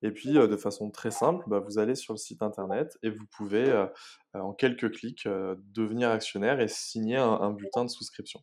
Et 0.03 0.11
puis, 0.11 0.33
de 0.33 0.57
façon 0.57 0.91
très 0.91 1.11
simple, 1.11 1.45
bah, 1.47 1.59
vous 1.59 1.79
allez 1.79 1.95
sur 1.95 2.15
le 2.15 2.19
site 2.19 2.43
internet 2.43 2.99
et 3.03 3.11
vous 3.11 3.27
pouvez, 3.37 3.87
en 4.33 4.53
quelques 4.53 4.91
clics, 4.93 5.27
devenir 5.27 6.11
actionnaire 6.11 6.61
et 6.61 6.69
signer 6.69 7.17
un, 7.17 7.51
bulletin 7.51 7.85
de 7.85 7.91
souscription. 7.91 8.41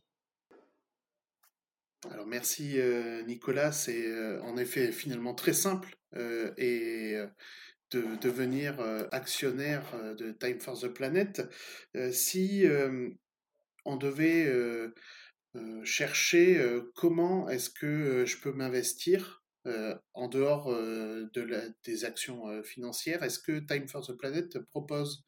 Alors 2.10 2.26
merci 2.26 2.78
Nicolas, 3.26 3.72
c'est 3.72 4.38
en 4.42 4.56
effet 4.56 4.92
finalement 4.92 5.34
très 5.34 5.52
simple 5.52 5.96
et 6.16 7.16
de 7.90 8.16
devenir 8.20 8.78
actionnaire 9.10 9.82
de 10.16 10.30
Time 10.30 10.60
for 10.60 10.78
the 10.78 10.88
Planet. 10.88 11.42
si 12.12 12.64
on 13.84 13.96
devait 13.96 14.48
chercher 15.82 16.80
comment 16.94 17.48
est-ce 17.48 17.70
que 17.70 18.24
je 18.26 18.38
peux 18.38 18.52
m'investir 18.52 19.38
euh, 19.38 19.47
en 20.14 20.28
dehors 20.28 20.70
euh, 20.70 21.28
de 21.34 21.74
des 21.84 22.04
actions 22.04 22.48
euh, 22.48 22.62
financières, 22.62 23.22
est-ce 23.22 23.38
que 23.38 23.58
Time 23.60 23.88
for 23.88 24.06
the 24.06 24.12
Planet 24.12 24.58
propose 24.70 25.24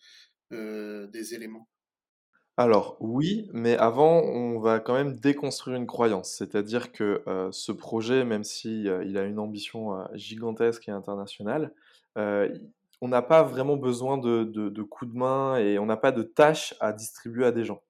des 0.50 1.34
éléments? 1.34 1.68
Alors 2.56 2.96
oui, 2.98 3.48
mais 3.52 3.76
avant, 3.76 4.20
on 4.20 4.58
va 4.58 4.80
quand 4.80 4.94
même 4.94 5.14
déconstruire 5.14 5.76
une 5.76 5.86
croyance. 5.86 6.34
C'est-à-dire 6.36 6.90
que 6.90 7.22
ce 7.52 7.70
projet, 7.70 8.24
même 8.24 8.42
il 8.64 9.16
a 9.16 9.22
une 9.22 9.38
ambition 9.38 10.04
gigantesque 10.14 10.88
et 10.88 10.90
internationale, 10.90 11.72
on 12.16 13.08
n'a 13.08 13.22
pas 13.22 13.44
vraiment 13.44 13.76
besoin 13.76 14.18
de, 14.18 14.42
de 14.42 14.82
coups 14.82 15.12
de 15.12 15.16
main 15.16 15.56
et 15.56 15.78
on 15.78 15.86
n'a 15.86 15.96
pas 15.96 16.10
de 16.10 16.24
tâches 16.24 16.74
à 16.80 16.92
distribuer 16.92 17.46
à 17.46 17.52
des 17.52 17.64
gens. 17.64 17.80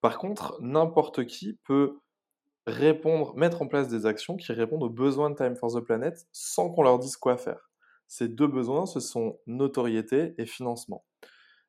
Par 0.00 0.18
contre, 0.18 0.56
n'importe 0.60 1.26
qui 1.26 1.58
peut 1.64 1.98
répondre, 2.68 3.36
mettre 3.36 3.62
en 3.62 3.66
place 3.66 3.88
des 3.88 4.06
actions 4.06 4.36
qui 4.36 4.52
répondent 4.52 4.82
aux 4.82 4.90
besoins 4.90 5.30
de 5.30 5.34
Time 5.34 5.56
for 5.56 5.74
the 5.74 5.80
Planet 5.80 6.26
sans 6.32 6.70
qu'on 6.70 6.82
leur 6.82 6.98
dise 6.98 7.16
quoi 7.16 7.36
faire. 7.36 7.70
Ces 8.06 8.28
deux 8.28 8.46
besoins, 8.46 8.86
ce 8.86 9.00
sont 9.00 9.38
notoriété 9.46 10.34
et 10.38 10.46
financement. 10.46 11.04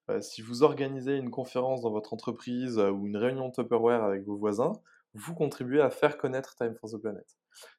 Euh, 0.09 0.21
si 0.21 0.41
vous 0.41 0.63
organisez 0.63 1.17
une 1.17 1.29
conférence 1.29 1.81
dans 1.81 1.91
votre 1.91 2.13
entreprise 2.13 2.79
euh, 2.79 2.89
ou 2.89 3.07
une 3.07 3.17
réunion 3.17 3.51
Tupperware 3.51 4.03
avec 4.03 4.25
vos 4.25 4.37
voisins, 4.37 4.73
vous 5.13 5.33
contribuez 5.33 5.81
à 5.81 5.89
faire 5.89 6.17
connaître 6.17 6.55
Time 6.55 6.75
for 6.75 6.89
the 6.89 6.97
Planet. 6.97 7.25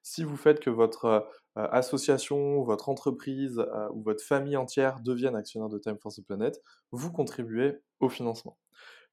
Si 0.02 0.24
vous 0.24 0.36
faites 0.36 0.60
que 0.60 0.70
votre 0.70 1.04
euh, 1.04 1.20
association, 1.54 2.62
votre 2.62 2.88
entreprise 2.88 3.62
ou 3.92 4.02
votre 4.02 4.22
famille 4.22 4.56
entière 4.56 5.00
devienne 5.00 5.36
actionnaire 5.36 5.68
de 5.68 5.78
Time 5.78 5.98
for 6.00 6.12
the 6.12 6.24
Planet, 6.24 6.60
vous 6.92 7.10
contribuez 7.12 7.78
au 8.00 8.08
financement. 8.08 8.58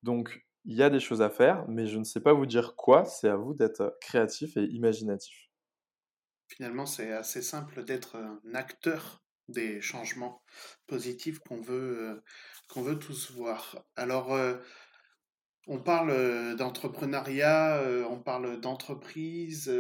Donc, 0.04 0.47
il 0.68 0.76
y 0.76 0.84
a 0.84 0.90
des 0.90 1.00
choses 1.00 1.22
à 1.22 1.30
faire, 1.30 1.66
mais 1.70 1.88
je 1.88 1.98
ne 1.98 2.04
sais 2.04 2.20
pas 2.20 2.34
vous 2.34 2.46
dire 2.46 2.76
quoi, 2.76 3.06
c'est 3.06 3.30
à 3.30 3.38
vous 3.38 3.54
d'être 3.54 3.98
créatif 4.02 4.58
et 4.58 4.66
imaginatif. 4.66 5.48
Finalement, 6.50 6.86
c'est 6.86 7.14
assez 7.14 7.42
simple 7.42 7.86
d'être 7.86 8.18
un 8.18 8.54
acteur 8.54 9.24
des 9.48 9.80
changements 9.80 10.44
positifs 10.86 11.40
qu'on 11.40 11.62
veut, 11.62 12.00
euh, 12.00 12.22
qu'on 12.68 12.82
veut 12.82 13.00
tous 13.00 13.32
voir. 13.32 13.82
Alors, 13.96 14.34
euh, 14.34 14.58
on 15.68 15.80
parle 15.80 16.56
d'entrepreneuriat, 16.58 17.78
euh, 17.78 18.04
on 18.10 18.20
parle 18.20 18.60
d'entreprise. 18.60 19.74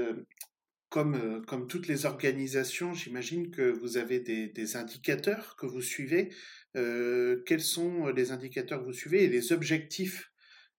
Comme, 0.89 1.45
comme 1.45 1.67
toutes 1.67 1.87
les 1.87 2.05
organisations, 2.05 2.93
j'imagine 2.93 3.51
que 3.51 3.69
vous 3.69 3.97
avez 3.97 4.21
des, 4.21 4.75
indicateurs 4.77 5.57
que 5.57 5.65
vous 5.65 5.81
suivez. 5.81 6.33
quels 6.73 7.61
sont 7.61 8.07
les 8.07 8.31
indicateurs 8.31 8.79
que 8.79 8.85
vous 8.85 8.93
suivez 8.93 9.25
et 9.25 9.27
les 9.27 9.51
objectifs 9.51 10.31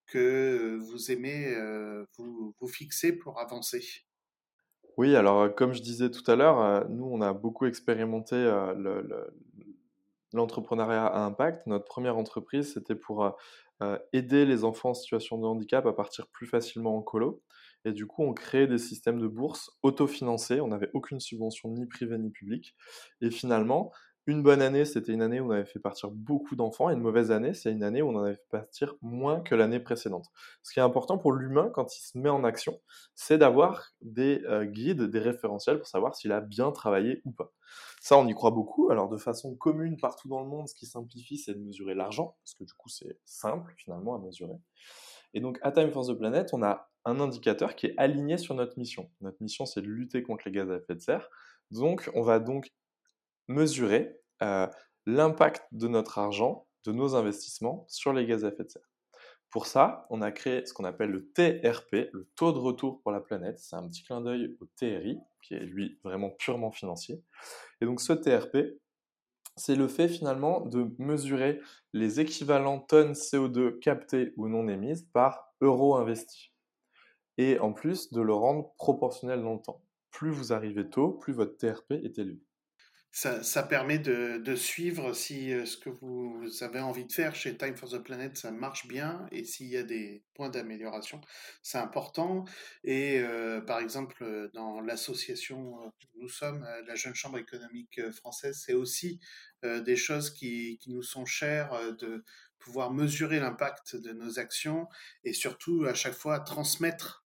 que 0.08 0.76
vous 0.76 1.12
aimez 1.12 1.54
vous, 2.16 2.54
vous 2.60 2.68
fixer 2.68 3.12
pour 3.12 3.38
avancer? 3.38 3.84
Oui, 4.96 5.14
alors 5.14 5.54
comme 5.54 5.72
je 5.72 5.80
disais 5.80 6.10
tout 6.10 6.28
à 6.28 6.34
l'heure, 6.34 6.88
nous 6.88 7.06
on 7.06 7.20
a 7.20 7.32
beaucoup 7.32 7.66
expérimenté 7.66 8.36
l'entrepreneuriat 10.32 11.06
à 11.06 11.20
impact. 11.20 11.66
Notre 11.66 11.84
première 11.84 12.16
entreprise, 12.16 12.74
c'était 12.74 12.96
pour 12.96 13.38
aider 14.12 14.44
les 14.44 14.64
enfants 14.64 14.90
en 14.90 14.94
situation 14.94 15.38
de 15.38 15.46
handicap 15.46 15.86
à 15.86 15.92
partir 15.92 16.26
plus 16.26 16.48
facilement 16.48 16.96
en 16.96 17.02
colo. 17.02 17.42
Et 17.84 17.92
du 17.92 18.06
coup, 18.06 18.24
on 18.24 18.34
créait 18.34 18.66
des 18.66 18.78
systèmes 18.78 19.20
de 19.20 19.28
bourse 19.28 19.70
autofinancés. 19.84 20.60
On 20.60 20.66
n'avait 20.66 20.90
aucune 20.94 21.20
subvention 21.20 21.68
ni 21.70 21.86
privée 21.86 22.18
ni 22.18 22.30
publique. 22.30 22.74
Et 23.20 23.30
finalement, 23.30 23.92
une 24.28 24.42
bonne 24.42 24.60
année, 24.60 24.84
c'était 24.84 25.12
une 25.14 25.22
année 25.22 25.40
où 25.40 25.46
on 25.46 25.52
avait 25.52 25.64
fait 25.64 25.78
partir 25.78 26.10
beaucoup 26.10 26.54
d'enfants, 26.54 26.90
et 26.90 26.92
une 26.92 27.00
mauvaise 27.00 27.30
année, 27.30 27.54
c'est 27.54 27.72
une 27.72 27.82
année 27.82 28.02
où 28.02 28.10
on 28.10 28.16
en 28.16 28.24
avait 28.24 28.34
fait 28.34 28.48
partir 28.50 28.94
moins 29.00 29.40
que 29.40 29.54
l'année 29.54 29.80
précédente. 29.80 30.26
Ce 30.62 30.70
qui 30.70 30.80
est 30.80 30.82
important 30.82 31.16
pour 31.16 31.32
l'humain 31.32 31.70
quand 31.72 31.96
il 31.96 32.02
se 32.02 32.18
met 32.18 32.28
en 32.28 32.44
action, 32.44 32.78
c'est 33.14 33.38
d'avoir 33.38 33.86
des 34.02 34.42
euh, 34.44 34.66
guides, 34.66 35.04
des 35.04 35.18
référentiels 35.18 35.78
pour 35.78 35.86
savoir 35.86 36.14
s'il 36.14 36.30
a 36.32 36.42
bien 36.42 36.72
travaillé 36.72 37.22
ou 37.24 37.30
pas. 37.30 37.54
Ça, 38.02 38.18
on 38.18 38.26
y 38.26 38.34
croit 38.34 38.50
beaucoup. 38.50 38.90
Alors, 38.90 39.08
de 39.08 39.16
façon 39.16 39.56
commune 39.56 39.96
partout 39.96 40.28
dans 40.28 40.42
le 40.42 40.46
monde, 40.46 40.68
ce 40.68 40.74
qui 40.74 40.84
simplifie, 40.84 41.38
c'est 41.38 41.54
de 41.54 41.60
mesurer 41.60 41.94
l'argent, 41.94 42.36
parce 42.44 42.52
que 42.52 42.64
du 42.64 42.74
coup, 42.74 42.90
c'est 42.90 43.18
simple 43.24 43.72
finalement 43.78 44.14
à 44.14 44.18
mesurer. 44.18 44.58
Et 45.32 45.40
donc, 45.40 45.58
à 45.62 45.72
Time 45.72 45.90
for 45.90 46.06
the 46.06 46.12
Planet, 46.12 46.50
on 46.52 46.62
a 46.62 46.90
un 47.06 47.18
indicateur 47.18 47.76
qui 47.76 47.86
est 47.86 47.94
aligné 47.96 48.36
sur 48.36 48.54
notre 48.54 48.78
mission. 48.78 49.10
Notre 49.22 49.42
mission, 49.42 49.64
c'est 49.64 49.80
de 49.80 49.86
lutter 49.86 50.22
contre 50.22 50.42
les 50.44 50.52
gaz 50.52 50.70
à 50.70 50.76
effet 50.76 50.94
de 50.94 51.00
serre. 51.00 51.30
Donc, 51.70 52.10
on 52.14 52.22
va 52.22 52.40
donc 52.40 52.70
mesurer 53.48 54.16
euh, 54.42 54.66
l'impact 55.06 55.64
de 55.72 55.88
notre 55.88 56.18
argent, 56.18 56.66
de 56.84 56.92
nos 56.92 57.14
investissements 57.14 57.84
sur 57.88 58.12
les 58.12 58.26
gaz 58.26 58.44
à 58.44 58.48
effet 58.48 58.64
de 58.64 58.70
serre. 58.70 58.90
Pour 59.50 59.66
ça, 59.66 60.06
on 60.10 60.20
a 60.20 60.30
créé 60.30 60.66
ce 60.66 60.74
qu'on 60.74 60.84
appelle 60.84 61.10
le 61.10 61.30
TRP, 61.32 62.10
le 62.12 62.28
taux 62.36 62.52
de 62.52 62.58
retour 62.58 63.00
pour 63.00 63.12
la 63.12 63.20
planète. 63.20 63.58
C'est 63.58 63.76
un 63.76 63.88
petit 63.88 64.02
clin 64.02 64.20
d'œil 64.20 64.54
au 64.60 64.66
TRI, 64.76 65.18
qui 65.42 65.54
est 65.54 65.60
lui 65.60 65.98
vraiment 66.04 66.30
purement 66.30 66.70
financier. 66.70 67.22
Et 67.80 67.86
donc 67.86 68.00
ce 68.02 68.12
TRP, 68.12 68.78
c'est 69.56 69.74
le 69.74 69.88
fait 69.88 70.08
finalement 70.08 70.60
de 70.60 70.94
mesurer 70.98 71.60
les 71.94 72.20
équivalents 72.20 72.78
tonnes 72.78 73.12
CO2 73.12 73.78
captées 73.78 74.34
ou 74.36 74.48
non 74.48 74.68
émises 74.68 75.08
par 75.14 75.54
euro 75.62 75.96
investi. 75.96 76.52
Et 77.38 77.58
en 77.58 77.72
plus 77.72 78.12
de 78.12 78.20
le 78.20 78.34
rendre 78.34 78.74
proportionnel 78.74 79.42
dans 79.42 79.54
le 79.54 79.62
temps. 79.62 79.82
Plus 80.10 80.30
vous 80.30 80.52
arrivez 80.52 80.88
tôt, 80.88 81.12
plus 81.12 81.32
votre 81.32 81.56
TRP 81.56 81.92
est 81.92 82.18
élevé 82.18 82.47
ça, 83.18 83.62
permet 83.64 83.98
de, 83.98 84.54
suivre 84.54 85.12
si 85.12 85.52
euh, 85.52 85.66
ce 85.66 85.76
que 85.76 85.90
vous 85.90 86.48
avez 86.60 86.78
envie 86.78 87.04
de 87.04 87.12
faire 87.12 87.34
chez 87.34 87.56
Time 87.56 87.76
for 87.76 87.88
the 87.88 87.98
Planet, 87.98 88.36
ça 88.36 88.52
marche 88.52 88.86
bien 88.86 89.26
et 89.32 89.44
s'il 89.44 89.66
y 89.66 89.76
a 89.76 89.82
des 89.82 90.22
points 90.34 90.50
d'amélioration, 90.50 91.20
c'est 91.62 91.78
important. 91.78 92.44
Et 92.84 93.18
euh, 93.18 93.60
par 93.60 93.80
exemple, 93.80 94.50
dans 94.54 94.80
l'association 94.80 95.82
euh, 95.82 95.88
nous 96.20 96.28
sommes, 96.28 96.64
la 96.86 96.94
Jeune 96.94 97.14
Chambre 97.14 97.38
économique 97.38 98.00
française, 98.10 98.62
c'est 98.64 98.74
aussi 98.74 99.20
des 99.62 99.96
choses 99.96 100.30
qui, 100.30 100.78
nous 100.86 101.02
sont 101.02 101.26
chères 101.26 101.70
de 101.96 102.24
pouvoir 102.58 102.92
mesurer 102.92 103.40
l'impact 103.40 103.96
de 103.96 104.12
nos 104.12 104.38
actions 104.38 104.88
et 105.24 105.32
surtout 105.32 105.84
à 105.84 105.94
chaque 105.94 106.14
fois 106.14 106.40
transmettre 106.40 107.24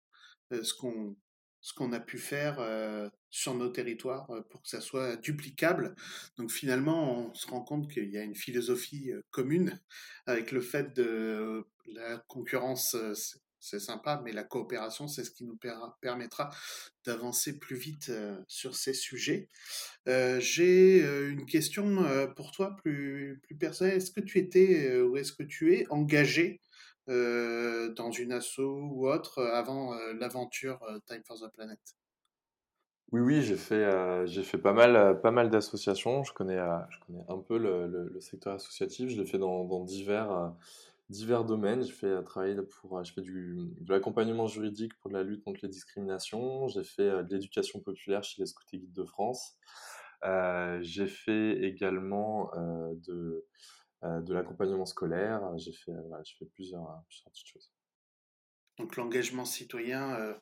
ce 0.52 0.74
qu'on 0.74 1.16
ce 1.62 1.74
qu'on 1.74 1.92
a 1.92 2.00
pu 2.00 2.18
faire 2.18 2.60
sur 3.30 3.54
nos 3.56 3.70
territoires 3.70 4.28
pour 4.50 4.62
que 4.62 4.70
ça 4.70 4.82
soit 4.82 5.18
duplicable. 5.18 5.96
Donc 6.38 6.52
finalement, 6.52 7.30
on 7.30 7.34
se 7.34 7.48
rend 7.48 7.62
compte 7.62 7.92
qu'il 7.92 8.10
y 8.10 8.18
a 8.18 8.24
une 8.24 8.36
philosophie 8.36 9.12
commune 9.32 9.80
avec 10.26 10.52
le 10.52 10.62
fait 10.62 10.96
de 10.96 11.66
la 11.88 12.18
concurrence, 12.28 12.96
c'est 13.60 13.80
sympa, 13.80 14.22
mais 14.24 14.32
la 14.32 14.44
coopération, 14.44 15.08
c'est 15.08 15.24
ce 15.24 15.32
qui 15.32 15.44
nous 15.44 15.58
permettra 16.02 16.52
d'avancer 17.06 17.58
plus 17.60 17.76
vite 17.76 18.12
sur 18.48 18.76
ces 18.76 18.94
sujets. 18.94 19.50
J'ai 20.06 21.02
une 21.02 21.46
question 21.46 22.06
pour 22.36 22.52
toi 22.52 22.78
plus, 22.78 23.42
plus 23.44 23.58
personnelle. 23.58 23.98
Est-ce 23.98 24.12
que 24.12 24.22
tu 24.22 24.38
étais 24.38 25.00
ou 25.02 25.18
est-ce 25.18 25.34
que 25.34 25.44
tu 25.44 25.76
es 25.76 25.86
engagé 25.90 26.62
euh, 27.10 27.94
dans 27.94 28.12
une 28.12 28.34
asso 28.34 28.60
ou 28.60 29.08
autre 29.08 29.40
euh, 29.40 29.54
avant 29.54 29.94
euh, 29.94 30.14
l'aventure 30.20 30.80
Time 31.06 31.22
for 31.24 31.40
the 31.40 31.50
Planet 31.54 31.80
Oui, 33.14 33.22
oui, 33.22 33.42
j'ai 33.44 33.56
fait, 33.56 34.28
j'ai 34.28 34.44
fait 34.44 34.58
pas 34.58 34.74
mal, 34.74 35.22
pas 35.22 35.32
mal 35.32 35.50
d'associations. 35.50 36.24
Je 36.24 36.34
connais, 36.34 36.58
je 36.90 36.98
connais 37.06 37.24
un 37.30 37.38
peu 37.40 37.58
le, 37.58 37.88
le, 37.88 38.20
secteur 38.20 38.56
associatif. 38.56 39.10
Je 39.10 39.22
l'ai 39.22 39.26
fait 39.26 39.38
dans, 39.38 39.84
divers, 39.86 40.54
divers 41.10 41.46
domaines. 41.46 41.84
J'ai 41.84 41.94
fait 41.94 42.24
travailler 42.24 42.58
pour, 42.82 43.02
je 43.06 43.14
fais 43.14 43.22
du, 43.22 43.56
de 43.80 43.94
l'accompagnement 43.94 44.48
juridique 44.48 44.98
pour 45.00 45.10
la 45.10 45.24
lutte 45.24 45.46
contre 45.46 45.62
les 45.64 45.70
discriminations. 45.70 46.68
J'ai 46.68 46.84
fait 46.84 47.24
de 47.24 47.28
l'éducation 47.30 47.80
populaire 47.80 48.26
chez 48.26 48.42
les 48.42 48.48
Scouts 48.48 48.66
et 48.74 48.80
Guides 48.80 48.94
de 48.94 49.06
France. 49.06 49.58
j'ai 50.82 51.08
fait 51.08 51.64
également 51.64 52.52
de 53.08 53.46
de 54.04 54.34
l'accompagnement 54.34 54.86
scolaire. 54.86 55.42
J'ai 55.58 55.74
fait, 55.74 55.92
euh, 55.92 56.46
plusieurs, 56.54 56.90
euh, 56.90 57.30
petites 57.30 57.48
choses. 57.48 57.72
Donc 58.78 58.96
l'engagement 58.96 59.46
citoyen, 59.46 60.36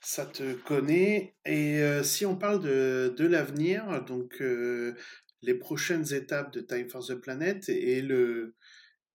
ça 0.00 0.24
te 0.24 0.52
connaît. 0.52 1.34
Et 1.44 1.82
si 2.04 2.24
on 2.24 2.36
parle 2.36 2.62
de, 2.62 3.12
de 3.16 3.26
l'avenir, 3.26 4.04
donc 4.04 4.40
les 5.42 5.54
prochaines 5.54 6.14
étapes 6.14 6.52
de 6.52 6.60
Time 6.60 6.88
for 6.88 7.04
the 7.04 7.14
Planet 7.16 7.68
et 7.68 8.00
le, 8.00 8.54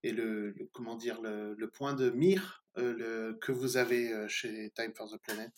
et 0.04 0.12
le, 0.12 0.54
comment 0.74 0.98
dire, 0.98 1.22
le, 1.22 1.70
point 1.70 1.94
de 1.94 2.10
mire 2.10 2.66
que 2.76 3.52
vous 3.54 3.78
avez 3.78 4.28
chez 4.28 4.72
Time 4.76 4.94
for 4.94 5.10
the 5.10 5.22
Planet? 5.22 5.54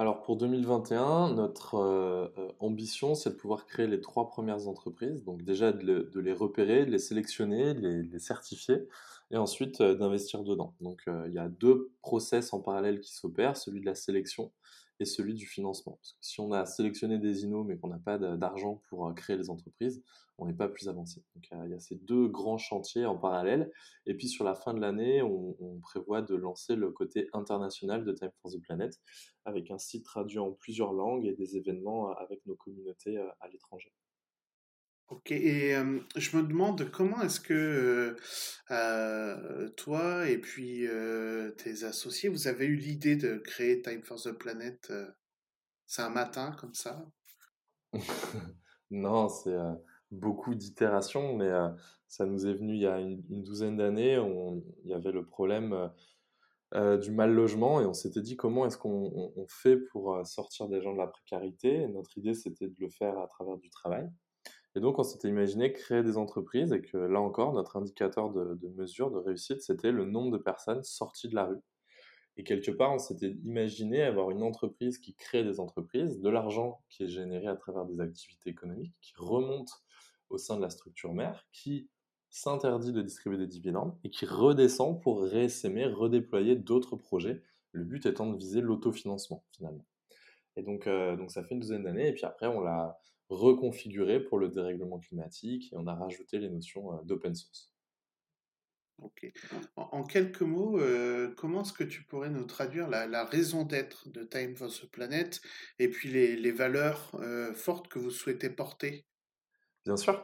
Alors 0.00 0.22
pour 0.22 0.38
2021, 0.38 1.34
notre 1.34 1.74
euh, 1.74 2.26
euh, 2.38 2.48
ambition, 2.58 3.14
c'est 3.14 3.28
de 3.28 3.34
pouvoir 3.34 3.66
créer 3.66 3.86
les 3.86 4.00
trois 4.00 4.30
premières 4.30 4.66
entreprises. 4.66 5.24
Donc 5.24 5.42
déjà 5.42 5.72
de, 5.72 6.10
les 6.18 6.32
repérer, 6.32 6.86
de 6.86 6.90
les 6.90 6.98
sélectionner, 6.98 7.74
de 7.74 8.08
les, 8.10 8.18
certifier 8.18 8.88
et 9.30 9.36
ensuite 9.36 9.82
euh, 9.82 9.94
d'investir 9.94 10.42
dedans. 10.42 10.74
Donc 10.80 11.02
il 11.26 11.34
y 11.34 11.38
a 11.38 11.50
deux 11.50 11.92
process 12.00 12.54
en 12.54 12.60
parallèle 12.60 13.00
qui 13.00 13.12
s'opèrent, 13.12 13.58
celui 13.58 13.82
de 13.82 13.84
la 13.84 13.94
sélection 13.94 14.50
et 15.00 15.06
celui 15.06 15.34
du 15.34 15.46
financement. 15.46 15.98
Si 16.20 16.40
on 16.40 16.52
a 16.52 16.66
sélectionné 16.66 17.18
des 17.18 17.44
innos 17.44 17.66
mais 17.66 17.78
qu'on 17.78 17.88
n'a 17.88 17.98
pas 17.98 18.18
d'argent 18.18 18.82
pour 18.88 19.08
euh, 19.08 19.12
créer 19.14 19.36
les 19.36 19.50
entreprises, 19.50 20.02
on 20.38 20.46
n'est 20.46 20.54
pas 20.54 20.68
plus 20.68 20.88
avancé. 20.88 21.22
Donc 21.34 21.48
il 21.50 21.70
y 21.70 21.74
a 21.74 21.80
ces 21.80 21.96
deux 21.96 22.28
grands 22.28 22.58
chantiers 22.58 23.06
en 23.06 23.16
parallèle. 23.16 23.72
Et 24.06 24.14
puis 24.14 24.28
sur 24.28 24.44
la 24.44 24.54
fin 24.54 24.74
de 24.74 24.80
l'année, 24.80 25.22
on, 25.22 25.56
prévoit 25.82 26.22
de 26.22 26.34
lancer 26.34 26.76
le 26.76 26.90
côté 26.90 27.28
international 27.32 28.04
de 28.04 28.12
Time 28.12 28.30
for 28.42 28.52
the 28.52 28.60
Planet 28.60 29.00
avec 29.44 29.70
un 29.70 29.78
site 29.78 30.04
traduit 30.04 30.38
en 30.38 30.52
plusieurs 30.52 30.92
langues 30.92 31.26
et 31.26 31.32
des 31.32 31.56
événements 31.56 32.10
euh, 32.10 32.14
avec 32.14 32.44
nos 32.46 32.54
communautés 32.54 33.16
euh, 33.16 33.28
à 33.40 33.48
l'étranger. 33.48 33.92
Ok, 35.10 35.32
et 35.32 35.74
je 36.14 36.36
me 36.36 36.44
demande 36.44 36.88
comment 36.92 37.20
est-ce 37.22 37.40
que 37.40 38.16
toi 39.76 40.28
et 40.28 40.38
puis 40.38 40.86
tes 41.56 41.82
associés, 41.82 42.28
vous 42.28 42.46
avez 42.46 42.66
eu 42.66 42.76
l'idée 42.76 43.16
de 43.16 43.36
créer 43.38 43.82
Time 43.82 44.04
for 44.04 44.22
the 44.22 44.30
Planet 44.30 44.92
C'est 45.86 46.02
un 46.02 46.10
matin 46.10 46.54
comme 46.60 46.74
ça? 46.74 47.04
Non, 48.92 49.28
c'est 49.28 49.56
beaucoup 50.10 50.56
d'itérations, 50.56 51.36
mais 51.36 51.50
ça 52.08 52.26
nous 52.26 52.46
est 52.46 52.54
venu 52.54 52.74
il 52.74 52.80
y 52.80 52.86
a 52.86 52.98
une, 52.98 53.42
douzaine 53.42 53.76
d'années. 53.76 54.14
Il 54.84 54.90
y 54.90 54.94
avait 54.94 55.12
le 55.12 55.24
problème 55.24 55.90
du 56.72 57.10
mal 57.10 57.32
logement 57.32 57.80
et 57.80 57.84
on 57.84 57.94
s'était 57.94 58.22
dit 58.22 58.36
comment 58.36 58.64
est-ce 58.64 58.78
qu'on 58.78 59.46
fait 59.48 59.76
pour 59.76 60.24
sortir 60.24 60.68
des 60.68 60.80
gens 60.80 60.92
de 60.92 60.98
la 60.98 61.08
précarité. 61.08 61.88
notre 61.88 62.16
idée, 62.16 62.34
c'était 62.34 62.68
de 62.68 62.76
le 62.78 62.90
faire 62.90 63.18
à 63.18 63.26
travers 63.26 63.56
du 63.58 63.70
travail. 63.70 64.08
Et 64.76 64.80
donc, 64.80 64.98
on 64.98 65.02
s'était 65.02 65.28
imaginé 65.28 65.72
créer 65.72 66.02
des 66.02 66.16
entreprises 66.16 66.72
et 66.72 66.80
que 66.80 66.96
là 66.96 67.20
encore, 67.20 67.52
notre 67.52 67.76
indicateur 67.76 68.30
de, 68.30 68.68
mesure 68.76 69.10
de 69.10 69.18
réussite, 69.18 69.62
c'était 69.62 69.90
le 69.90 70.04
nombre 70.04 70.30
de 70.30 70.42
personnes 70.42 70.82
sorties 70.82 71.28
de 71.28 71.34
la 71.34 71.46
rue. 71.46 71.60
Et 72.36 72.44
quelque 72.44 72.70
part, 72.70 72.92
on 72.92 72.98
s'était 72.98 73.36
imaginé 73.44 74.02
avoir 74.02 74.30
une 74.30 74.42
entreprise 74.42 74.98
qui 74.98 75.14
crée 75.14 75.42
des 75.42 75.58
entreprises, 75.58 76.20
de 76.20 76.30
l'argent 76.30 76.80
qui 76.88 77.02
est 77.02 77.08
généré 77.08 77.48
à 77.48 77.56
travers 77.56 77.84
des 77.84 78.00
activités 78.00 78.50
économiques, 78.50 78.94
qui 79.00 79.12
remonte 79.16 79.70
au 80.30 80.38
sein 80.38 80.56
de 80.56 80.62
la 80.62 80.70
structure 80.70 81.12
mère, 81.12 81.46
qui 81.52 81.90
s'interdit 82.30 82.92
de 82.92 83.02
distribuer 83.02 83.38
des 83.38 83.48
dividendes 83.48 83.98
et 84.04 84.10
qui 84.10 84.24
redescend 84.24 85.02
pour 85.02 85.22
réessaimer, 85.22 85.86
redéployer 85.86 86.54
d'autres 86.54 86.94
projets, 86.94 87.42
le 87.72 87.84
but 87.84 88.06
étant 88.06 88.26
de 88.26 88.36
viser 88.36 88.60
l'autofinancement 88.60 89.44
finalement. 89.50 89.84
Et 90.56 90.62
donc, 90.62 90.86
euh, 90.86 91.16
donc 91.16 91.30
ça 91.30 91.42
fait 91.42 91.54
une 91.54 91.60
douzaine 91.60 91.82
d'années, 91.82 92.08
et 92.08 92.12
puis 92.12 92.24
après 92.24 92.46
on 92.46 92.60
l'a 92.60 93.00
reconfiguré 93.30 94.20
pour 94.20 94.38
le 94.38 94.48
dérèglement 94.48 94.98
climatique 94.98 95.72
et 95.72 95.76
on 95.76 95.86
a 95.86 95.94
rajouté 95.94 96.38
les 96.38 96.50
notions 96.50 96.92
euh, 96.92 97.02
d'open 97.04 97.34
source. 97.34 97.72
Ok. 99.02 99.32
En, 99.76 100.04
quelques 100.04 100.42
mots, 100.42 100.78
euh, 100.78 101.32
comment 101.34 101.62
est-ce 101.62 101.72
que 101.72 101.84
tu 101.84 102.02
pourrais 102.02 102.28
nous 102.28 102.44
traduire 102.44 102.86
la, 102.86 103.24
raison 103.24 103.64
d'être 103.64 104.10
de 104.10 104.24
Time 104.24 104.54
for 104.54 104.68
the 104.68 104.90
Planet 104.90 105.40
et 105.78 105.88
puis 105.88 106.10
les, 106.10 106.52
valeurs 106.52 107.18
fortes 107.54 107.88
que 107.88 107.98
vous 107.98 108.10
souhaitez 108.10 108.50
porter? 108.50 109.06
Bien 109.86 109.96
sûr. 109.96 110.22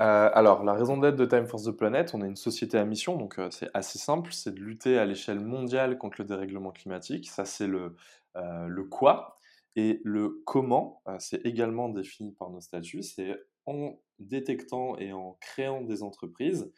Euh, 0.00 0.30
alors, 0.32 0.64
la 0.64 0.72
raison 0.72 0.96
d'être 0.96 1.16
de 1.16 1.24
Time 1.24 1.46
for 1.46 1.62
the 1.62 1.70
Planet, 1.70 2.12
on 2.14 2.22
est 2.22 2.26
une 2.26 2.36
société 2.36 2.78
à 2.78 2.84
mission, 2.84 3.16
donc 3.16 3.38
euh, 3.38 3.48
c'est 3.50 3.70
assez 3.74 3.98
simple, 3.98 4.32
c'est 4.32 4.52
de 4.52 4.60
lutter 4.60 4.98
à 4.98 5.04
l'échelle 5.04 5.38
mondiale 5.38 5.98
contre 5.98 6.16
le 6.20 6.24
dérèglement 6.24 6.72
climatique. 6.72 7.28
Ça, 7.30 7.44
c'est 7.44 7.68
le, 7.68 7.94
euh, 8.36 8.66
le 8.66 8.84
quoi. 8.84 9.38
Et 9.76 10.00
le 10.04 10.42
comment, 10.46 11.02
c'est 11.18 11.44
également 11.44 11.88
défini 11.88 12.32
par 12.32 12.50
nos 12.50 12.60
statuts, 12.60 13.02
c'est 13.02 13.36
en 13.66 13.98
détectant 14.18 14.96
et 14.98 15.12
en 15.12 15.36
créant 15.40 15.80
des 15.80 16.02
entreprises 16.02 16.72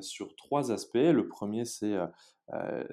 sur 0.00 0.36
trois 0.36 0.70
aspects. 0.70 0.94
Le 0.94 1.26
premier, 1.26 1.64
c'est 1.64 1.96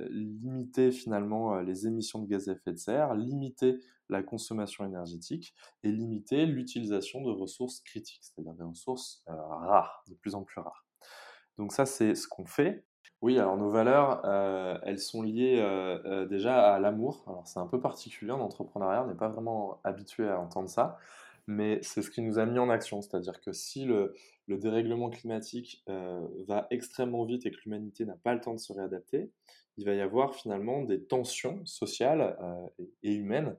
limiter 0.10 0.92
finalement 0.92 1.60
les 1.60 1.86
émissions 1.86 2.20
de 2.20 2.28
gaz 2.28 2.50
à 2.50 2.54
effet 2.54 2.72
de 2.72 2.78
serre, 2.78 3.14
limiter 3.14 3.78
la 4.10 4.24
consommation 4.24 4.86
énergétique 4.86 5.54
et 5.84 5.92
limiter 5.92 6.46
l'utilisation 6.46 7.22
de 7.22 7.32
ressources 7.32 7.82
critiques, 7.82 8.22
c'est-à-dire 8.22 8.54
des 8.54 8.64
ressources 8.64 9.24
euh, 9.30 9.34
rares, 9.34 10.04
de 10.08 10.16
plus 10.16 10.36
en 10.36 10.44
plus 10.44 10.62
rares. 10.62 10.86
Donc 11.58 11.74
ça, 11.74 11.86
c'est 11.86 12.16
ce 12.16 12.28
qu'on 12.28 12.46
fait. 12.46 12.86
Oui, 13.24 13.40
alors 13.40 13.56
nos 13.56 13.70
valeurs, 13.70 14.22
euh, 14.26 14.78
elles 14.84 15.00
sont 15.00 15.22
liées 15.22 15.56
euh, 15.58 16.26
déjà 16.26 16.74
à 16.76 16.80
l'amour. 16.82 17.24
Alors 17.26 17.48
c'est 17.48 17.60
un 17.60 17.68
peu 17.68 17.80
particulier 17.80 18.34
en 18.34 18.42
entrepreneuriat, 18.42 19.02
on 19.02 19.08
n'est 19.08 19.16
pas 19.16 19.30
vraiment 19.30 19.80
habitué 19.86 20.28
à 20.28 20.38
entendre 20.38 20.68
ça, 20.68 20.98
mais 21.48 21.80
c'est 21.84 22.02
ce 22.02 22.12
qui 22.12 22.22
nous 22.22 22.38
a 22.38 22.46
mis 22.46 22.60
en 22.60 22.70
action. 22.70 23.02
C'est-à-dire 23.02 23.40
que 23.40 23.54
si 23.54 23.86
le, 23.86 24.14
dérèglement 24.50 25.10
climatique 25.10 25.86
va 25.88 26.68
extrêmement 26.70 27.24
vite 27.24 27.46
et 27.46 27.52
que 27.52 27.56
l'humanité 27.64 28.04
n'a 28.04 28.18
pas 28.18 28.34
le 28.34 28.42
temps 28.42 28.56
de 28.56 28.60
se 28.60 28.74
réadapter, 28.74 29.32
il 29.78 29.86
va 29.86 29.94
y 29.94 30.02
avoir 30.02 30.36
finalement 30.36 30.82
des 30.82 31.02
tensions 31.02 31.66
sociales 31.66 32.38
et 33.04 33.14
humaines 33.14 33.56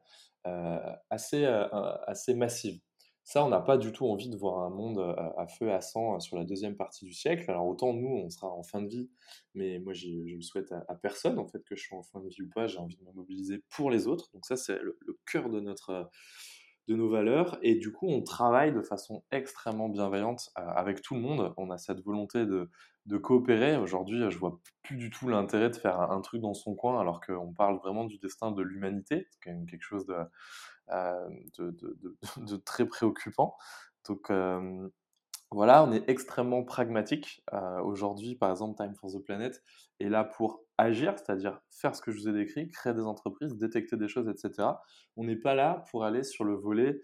euh, 0.46 0.92
assez, 1.08 1.42
euh, 1.46 1.66
assez 2.06 2.34
massive. 2.34 2.78
Ça, 3.24 3.42
on 3.42 3.48
n'a 3.48 3.60
pas 3.60 3.78
du 3.78 3.90
tout 3.90 4.06
envie 4.06 4.28
de 4.28 4.36
voir 4.36 4.58
un 4.64 4.70
monde 4.70 4.98
euh, 4.98 5.14
à 5.38 5.46
feu 5.46 5.72
à 5.72 5.80
sang 5.80 6.20
sur 6.20 6.36
la 6.36 6.44
deuxième 6.44 6.76
partie 6.76 7.06
du 7.06 7.14
siècle. 7.14 7.50
Alors 7.50 7.66
autant 7.66 7.94
nous, 7.94 8.06
on 8.06 8.28
sera 8.28 8.48
en 8.48 8.62
fin 8.62 8.82
de 8.82 8.88
vie, 8.88 9.10
mais 9.54 9.78
moi, 9.78 9.94
je 9.94 10.08
le 10.08 10.42
souhaite 10.42 10.72
à, 10.72 10.94
personne, 10.94 11.38
en 11.38 11.48
fait, 11.48 11.64
que 11.64 11.74
je 11.74 11.86
sois 11.86 11.98
en 11.98 12.02
fin 12.02 12.20
de 12.20 12.28
vie 12.28 12.42
ou 12.42 12.50
pas. 12.54 12.66
J'ai 12.66 12.78
envie 12.78 12.96
de 12.96 13.04
me 13.04 13.12
mobiliser 13.12 13.64
pour 13.70 13.90
les 13.90 14.06
autres. 14.06 14.30
Donc 14.34 14.44
ça, 14.44 14.56
c'est 14.56 14.78
le, 14.78 14.98
cœur 15.26 15.48
de 15.48 15.60
notre 15.60 16.10
de 16.86 16.96
nos 16.96 17.08
valeurs 17.08 17.58
et 17.62 17.76
du 17.76 17.92
coup 17.92 18.06
on 18.10 18.22
travaille 18.22 18.70
de 18.70 18.82
façon 18.82 19.24
extrêmement 19.30 19.88
bienveillante 19.88 20.50
avec 20.54 21.00
tout 21.00 21.14
le 21.14 21.20
monde. 21.22 21.54
On 21.56 21.70
a 21.70 21.78
cette 21.78 22.02
volonté 22.04 22.44
de, 22.44 22.68
de 23.06 23.16
coopérer. 23.16 23.76
Aujourd'hui, 23.76 24.30
je 24.30 24.38
vois 24.38 24.60
plus 24.82 24.96
du 24.96 25.10
tout 25.10 25.28
l'intérêt 25.28 25.70
de 25.70 25.76
faire 25.76 26.00
un, 26.00 26.20
truc 26.20 26.40
dans 26.40 26.54
son 26.54 26.74
coin 26.74 27.00
alors 27.00 27.20
qu'on 27.20 27.52
parle 27.52 27.78
vraiment 27.78 28.04
du 28.04 28.18
destin 28.18 28.50
de 28.50 28.62
l'humanité. 28.62 29.26
C'est 29.30 29.38
quand 29.42 29.52
même 29.52 29.66
quelque 29.66 29.82
chose 29.82 30.06
de, 30.06 30.14
euh, 30.90 31.28
de, 31.58 32.56
très 32.56 32.86
préoccupant. 32.86 33.56
Donc 34.06 34.30
euh, 34.30 34.88
voilà, 35.50 35.84
on 35.84 35.92
est 35.92 36.08
extrêmement 36.08 36.64
pragmatique. 36.64 37.42
Euh, 37.52 37.80
aujourd'hui, 37.80 38.34
par 38.34 38.50
exemple, 38.50 38.76
Time 38.76 38.94
for 38.94 39.10
the 39.10 39.22
Planet 39.24 39.62
est 40.00 40.08
là 40.08 40.24
pour 40.24 40.62
agir, 40.76 41.14
c'est-à-dire 41.16 41.60
faire 41.70 41.94
ce 41.94 42.02
que 42.02 42.10
je 42.10 42.18
vous 42.18 42.28
ai 42.28 42.32
décrit, 42.32 42.70
créer 42.70 42.92
des 42.92 43.02
entreprises, 43.02 43.56
détecter 43.56 43.96
des 43.96 44.08
choses, 44.08 44.28
etc. 44.28 44.68
On 45.16 45.24
n'est 45.24 45.36
pas 45.36 45.54
là 45.54 45.84
pour 45.90 46.04
aller 46.04 46.22
sur 46.22 46.44
le 46.44 46.54
volet 46.54 47.00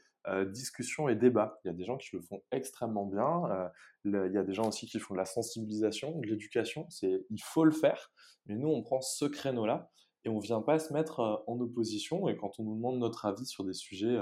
discussion 0.49 1.09
et 1.09 1.15
débat. 1.15 1.59
Il 1.65 1.69
y 1.69 1.71
a 1.71 1.75
des 1.75 1.85
gens 1.85 1.97
qui 1.97 2.15
le 2.15 2.21
font 2.21 2.43
extrêmement 2.51 3.07
bien. 3.07 3.71
Il 4.05 4.13
y 4.13 4.37
a 4.37 4.43
des 4.43 4.53
gens 4.53 4.69
aussi 4.69 4.87
qui 4.87 4.99
font 4.99 5.15
de 5.15 5.19
la 5.19 5.25
sensibilisation, 5.25 6.19
de 6.19 6.27
l'éducation. 6.27 6.87
Il 7.03 7.43
faut 7.43 7.65
le 7.65 7.71
faire. 7.71 8.11
Mais 8.47 8.57
nous, 8.57 8.69
on 8.69 8.83
prend 8.83 9.01
ce 9.01 9.25
créneau-là 9.25 9.91
et 10.25 10.29
on 10.29 10.39
vient 10.39 10.61
pas 10.61 10.79
se 10.79 10.93
mettre 10.93 11.21
euh, 11.21 11.37
en 11.47 11.59
opposition. 11.61 12.29
Et 12.29 12.37
quand 12.37 12.59
on 12.59 12.65
nous 12.65 12.75
demande 12.75 12.99
notre 12.99 13.27
avis 13.27 13.47
sur 13.47 13.65
des 13.65 13.73
sujets, 13.73 14.19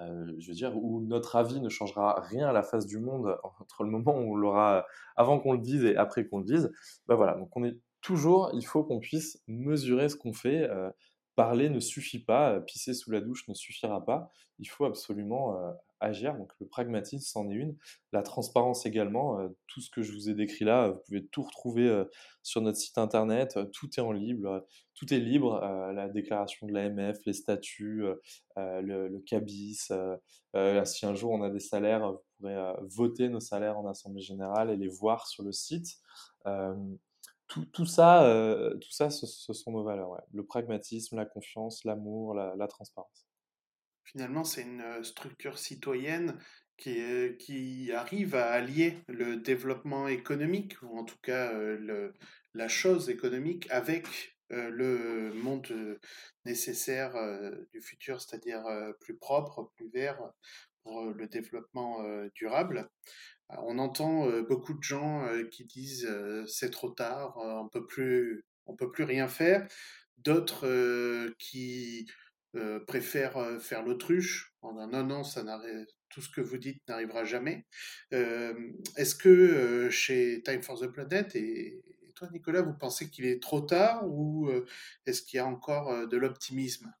je 0.00 0.48
veux 0.48 0.54
dire, 0.54 0.76
où 0.76 1.00
notre 1.00 1.36
avis 1.36 1.60
ne 1.60 1.70
changera 1.70 2.20
rien 2.20 2.48
à 2.48 2.52
la 2.52 2.62
face 2.62 2.86
du 2.86 2.98
monde 2.98 3.38
entre 3.42 3.82
le 3.82 3.90
moment 3.90 4.18
où 4.18 4.32
on 4.32 4.36
l'aura, 4.36 4.86
avant 5.16 5.38
qu'on 5.40 5.52
le 5.52 5.58
dise 5.58 5.84
et 5.84 5.96
après 5.96 6.26
qu'on 6.26 6.38
le 6.38 6.44
dise, 6.44 6.70
ben 7.06 7.14
voilà. 7.14 7.34
Donc 7.34 7.56
on 7.56 7.64
est 7.64 7.78
toujours, 8.02 8.50
il 8.52 8.64
faut 8.64 8.84
qu'on 8.84 9.00
puisse 9.00 9.42
mesurer 9.48 10.08
ce 10.08 10.16
qu'on 10.16 10.34
fait. 10.34 10.68
Parler 11.34 11.70
ne 11.70 11.80
suffit 11.80 12.22
pas, 12.22 12.60
pisser 12.60 12.94
sous 12.94 13.10
la 13.10 13.20
douche 13.20 13.48
ne 13.48 13.54
suffira 13.54 14.04
pas, 14.04 14.30
il 14.58 14.66
faut 14.66 14.84
absolument 14.84 15.56
agir. 16.00 16.36
Donc 16.36 16.52
le 16.60 16.66
pragmatisme, 16.66 17.24
c'en 17.24 17.50
est 17.50 17.54
une. 17.54 17.76
La 18.12 18.22
transparence 18.22 18.86
également, 18.86 19.38
tout 19.66 19.80
ce 19.80 19.90
que 19.90 20.02
je 20.02 20.12
vous 20.12 20.30
ai 20.30 20.34
décrit 20.34 20.64
là, 20.64 20.90
vous 20.90 21.00
pouvez 21.06 21.26
tout 21.26 21.42
retrouver 21.42 22.04
sur 22.42 22.60
notre 22.60 22.78
site 22.78 22.98
internet, 22.98 23.58
tout 23.72 23.88
est 23.96 24.00
en 24.00 24.12
libre, 24.12 24.66
tout 24.94 25.12
est 25.12 25.18
libre, 25.18 25.60
la 25.94 26.08
déclaration 26.08 26.66
de 26.66 26.72
l'AMF, 26.72 27.18
les 27.26 27.32
statuts, 27.32 28.04
le, 28.56 29.22
CABIS. 29.26 29.88
si 30.84 31.06
un 31.06 31.14
jour 31.14 31.32
on 31.32 31.42
a 31.42 31.50
des 31.50 31.60
salaires, 31.60 32.12
vous 32.12 32.18
pourrez 32.38 32.56
voter 32.82 33.28
nos 33.28 33.40
salaires 33.40 33.78
en 33.78 33.86
Assemblée 33.86 34.22
Générale 34.22 34.70
et 34.70 34.76
les 34.76 34.88
voir 34.88 35.26
sur 35.26 35.42
le 35.42 35.52
site 35.52 36.00
tout, 37.48 37.86
ça, 37.86 38.24
euh, 38.24 38.76
tout 38.78 38.90
ça 38.90 39.10
ce, 39.10 39.26
sont 39.26 39.72
nos 39.72 39.84
valeurs. 39.84 40.20
Le 40.32 40.44
pragmatisme, 40.44 41.16
la 41.16 41.26
confiance, 41.26 41.84
l'amour, 41.84 42.34
la, 42.34 42.66
transparence. 42.66 43.26
Finalement, 44.06 44.44
c'est 44.44 44.62
une 44.62 44.82
euh, 44.82 45.02
structure 45.02 45.58
citoyenne 45.58 46.38
qui, 46.76 47.00
qui, 47.38 47.90
arrive 47.92 48.34
à 48.34 48.50
allier 48.50 48.98
le 49.08 49.36
développement 49.36 50.08
économique, 50.08 50.80
ou 50.82 50.96
en 50.96 51.04
tout 51.04 51.18
cas 51.22 51.52
euh, 51.52 52.12
la 52.54 52.68
chose 52.68 53.10
économique, 53.10 53.66
avec 53.70 54.36
le 54.50 55.32
monde 55.32 55.98
nécessaire 56.44 57.14
du 57.72 57.80
futur, 57.80 58.20
c'est-à-dire 58.20 58.62
plus 59.00 59.16
propre, 59.16 59.72
plus 59.74 59.90
vert, 59.90 60.20
pour 60.84 61.06
le 61.06 61.26
développement 61.26 62.04
durable. 62.32 62.88
On 63.48 63.80
entend 63.80 64.30
beaucoup 64.42 64.74
de 64.74 64.82
gens 64.84 65.26
qui 65.50 65.64
disent 65.64 66.08
c'est 66.46 66.70
trop 66.70 66.90
tard, 66.90 67.38
on 67.38 67.68
peut 67.68 67.86
plus, 67.86 68.44
on 68.66 68.76
peut 68.76 68.92
plus 68.92 69.02
rien 69.02 69.26
faire. 69.26 69.66
D'autres 70.18 71.34
qui 71.38 72.06
préfèrent 72.86 73.60
faire 73.60 73.82
l'autruche 73.82 74.54
en 74.62 74.72
disant 74.72 74.88
non 74.88 75.04
non 75.04 75.24
ça 75.24 75.42
tout 76.08 76.20
ce 76.20 76.30
que 76.30 76.40
vous 76.40 76.56
dites 76.56 76.82
n'arrivera 76.88 77.24
jamais. 77.24 77.66
Est-ce 78.10 79.14
que 79.14 79.88
chez 79.90 80.42
Time 80.44 80.62
for 80.62 80.78
the 80.80 80.86
Planet 80.86 81.34
et, 81.36 81.82
toi 82.14 82.28
Nicolas 82.32 82.62
vous 82.62 82.72
pensez 82.72 83.10
qu'il 83.10 83.26
est 83.26 83.42
trop 83.42 83.60
tard 83.60 84.08
ou 84.08 84.50
est-ce 85.04 85.22
qu'il 85.22 85.36
y 85.36 85.40
a 85.40 85.46
encore 85.46 86.08
de 86.08 86.16
l'optimisme? 86.16 86.92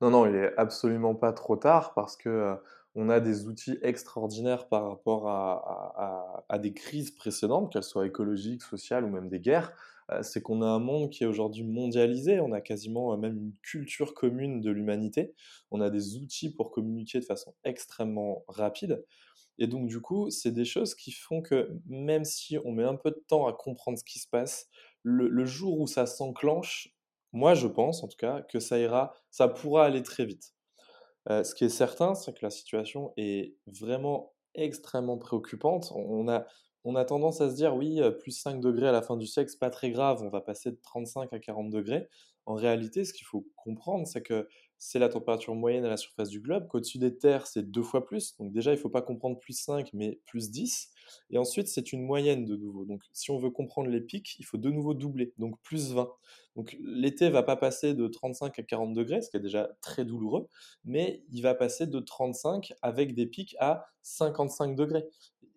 Non 0.00 0.10
non 0.10 0.26
il 0.26 0.34
est 0.34 0.56
absolument 0.58 1.14
pas 1.14 1.32
trop 1.32 1.56
tard 1.56 1.94
parce 1.94 2.16
que 2.16 2.56
on 2.94 3.08
a 3.08 3.20
des 3.20 3.46
outils 3.46 3.78
extraordinaires 3.82 4.68
par 4.68 4.88
rapport 4.88 5.28
à, 5.28 6.58
des 6.58 6.72
crises 6.72 7.10
précédentes, 7.10 7.72
qu'elles 7.72 7.82
soient 7.82 8.06
écologiques, 8.06 8.62
sociales 8.62 9.04
ou 9.04 9.08
même 9.08 9.28
des 9.28 9.40
guerres. 9.40 9.72
Euh, 10.10 10.22
c'est 10.22 10.40
qu'on 10.40 10.62
a 10.62 10.66
un 10.66 10.78
monde 10.78 11.10
qui 11.10 11.24
est 11.24 11.26
aujourd'hui 11.26 11.64
mondialisé, 11.64 12.40
on 12.40 12.52
a 12.52 12.62
quasiment 12.62 13.12
euh, 13.12 13.16
même 13.18 13.36
une 13.36 13.52
culture 13.62 14.14
commune 14.14 14.62
de 14.62 14.70
l'humanité, 14.70 15.34
on 15.70 15.82
a 15.82 15.90
des 15.90 16.16
outils 16.16 16.50
pour 16.54 16.70
communiquer 16.70 17.20
de 17.20 17.26
façon 17.26 17.54
extrêmement 17.62 18.42
rapide. 18.48 19.04
Et 19.58 19.66
donc 19.66 19.86
du 19.88 20.00
coup, 20.00 20.30
c'est 20.30 20.52
des 20.52 20.64
choses 20.64 20.94
qui 20.94 21.12
font 21.12 21.42
que 21.42 21.70
même 21.86 22.24
si 22.24 22.56
on 22.64 22.72
met 22.72 22.84
un 22.84 22.96
peu 22.96 23.10
de 23.10 23.22
temps 23.28 23.46
à 23.46 23.52
comprendre 23.52 23.98
ce 23.98 24.04
qui 24.04 24.18
se 24.18 24.28
passe, 24.28 24.68
le 25.02 25.44
jour 25.44 25.78
où 25.78 25.86
ça 25.86 26.06
s'enclenche, 26.06 26.94
moi 27.32 27.54
je 27.54 27.66
pense 27.66 28.02
en 28.02 28.08
tout 28.08 28.16
cas 28.16 28.42
que 28.42 28.60
ça 28.60 28.78
ira, 28.78 29.14
ça 29.30 29.48
pourra 29.48 29.84
aller 29.84 30.02
très 30.02 30.24
vite. 30.24 30.54
Euh, 31.30 31.44
ce 31.44 31.54
qui 31.54 31.64
est 31.64 31.68
certain, 31.68 32.14
c'est 32.14 32.32
que 32.32 32.44
la 32.44 32.50
situation 32.50 33.12
est 33.16 33.56
vraiment 33.66 34.34
extrêmement 34.54 35.18
préoccupante. 35.18 35.92
On 35.94 36.28
a 36.28 36.46
on 36.84 36.94
a 36.94 37.04
tendance 37.04 37.40
à 37.40 37.50
se 37.50 37.54
dire 37.54 37.74
oui, 37.74 38.00
plus 38.20 38.30
5 38.30 38.60
degrés 38.60 38.88
à 38.88 38.92
la 38.92 39.02
fin 39.02 39.16
du 39.16 39.26
siècle, 39.26 39.50
c'est 39.50 39.58
pas 39.58 39.68
très 39.68 39.90
grave, 39.90 40.22
on 40.22 40.30
va 40.30 40.40
passer 40.40 40.70
de 40.70 40.78
35 40.80 41.32
à 41.32 41.38
40 41.38 41.70
degrés. 41.70 42.08
En 42.46 42.54
réalité, 42.54 43.04
ce 43.04 43.12
qu'il 43.12 43.26
faut 43.26 43.46
comprendre, 43.56 44.06
c'est 44.06 44.22
que 44.22 44.48
c'est 44.78 44.98
la 44.98 45.08
température 45.08 45.54
moyenne 45.54 45.84
à 45.84 45.90
la 45.90 45.96
surface 45.96 46.30
du 46.30 46.40
globe, 46.40 46.66
qu'au-dessus 46.68 46.98
des 46.98 47.18
terres, 47.18 47.46
c'est 47.46 47.70
deux 47.70 47.82
fois 47.82 48.06
plus. 48.06 48.36
Donc 48.38 48.52
déjà, 48.52 48.70
il 48.70 48.76
ne 48.76 48.80
faut 48.80 48.88
pas 48.88 49.02
comprendre 49.02 49.38
plus 49.38 49.52
5, 49.52 49.90
mais 49.92 50.20
plus 50.24 50.50
10. 50.50 50.90
Et 51.30 51.38
ensuite, 51.38 51.68
c'est 51.68 51.92
une 51.92 52.02
moyenne 52.02 52.44
de 52.44 52.56
nouveau. 52.56 52.84
Donc 52.84 53.02
si 53.12 53.30
on 53.30 53.38
veut 53.38 53.50
comprendre 53.50 53.88
les 53.88 54.00
pics, 54.00 54.36
il 54.38 54.44
faut 54.44 54.58
de 54.58 54.70
nouveau 54.70 54.94
doubler, 54.94 55.32
donc 55.38 55.60
plus 55.62 55.92
20. 55.92 56.08
Donc 56.56 56.76
l'été 56.80 57.30
va 57.30 57.42
pas 57.42 57.56
passer 57.56 57.94
de 57.94 58.08
35 58.08 58.58
à 58.58 58.62
40 58.62 58.92
degrés, 58.92 59.22
ce 59.22 59.30
qui 59.30 59.36
est 59.36 59.40
déjà 59.40 59.70
très 59.80 60.04
douloureux, 60.04 60.48
mais 60.84 61.22
il 61.30 61.42
va 61.42 61.54
passer 61.54 61.86
de 61.86 62.00
35 62.00 62.72
avec 62.82 63.14
des 63.14 63.26
pics 63.26 63.56
à 63.60 63.86
55 64.02 64.74
degrés. 64.74 65.04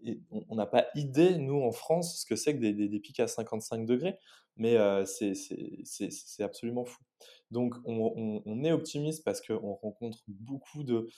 Et 0.03 0.19
on 0.49 0.55
n'a 0.55 0.65
pas 0.65 0.87
idée, 0.95 1.37
nous, 1.37 1.61
en 1.61 1.71
France, 1.71 2.21
ce 2.21 2.25
que 2.25 2.35
c'est 2.35 2.55
que 2.55 2.59
des, 2.59 2.73
des, 2.73 2.99
pics 2.99 3.19
à 3.19 3.27
55 3.27 3.85
degrés, 3.85 4.17
mais 4.57 4.75
euh, 4.77 5.05
c'est 5.05 6.43
absolument 6.43 6.85
fou. 6.85 7.03
Donc, 7.51 7.75
on, 7.83 8.63
est 8.63 8.71
optimiste 8.71 9.25
parce 9.25 9.41
qu'on 9.41 9.73
rencontre 9.73 10.19
beaucoup 10.27 10.83
de, 10.83 11.09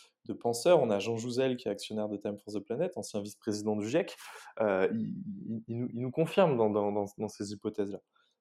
penseurs. 0.42 0.82
On 0.82 0.90
a 0.90 0.98
Jean 0.98 1.16
Jouzel, 1.16 1.58
qui 1.58 1.68
est 1.68 1.72
actionnaire 1.72 2.10
de 2.10 2.18
Time 2.18 2.38
for 2.40 2.54
the 2.54 2.60
Planet, 2.60 2.98
ancien 2.98 3.22
vice-président 3.22 3.76
du 3.76 3.88
GIEC. 3.88 4.16
Euh, 4.60 4.90
il, 4.92 5.64
nous, 5.68 6.12
confirme 6.12 6.58
dans, 6.58 7.28
ces 7.30 7.54
hypothèses-là. 7.54 8.00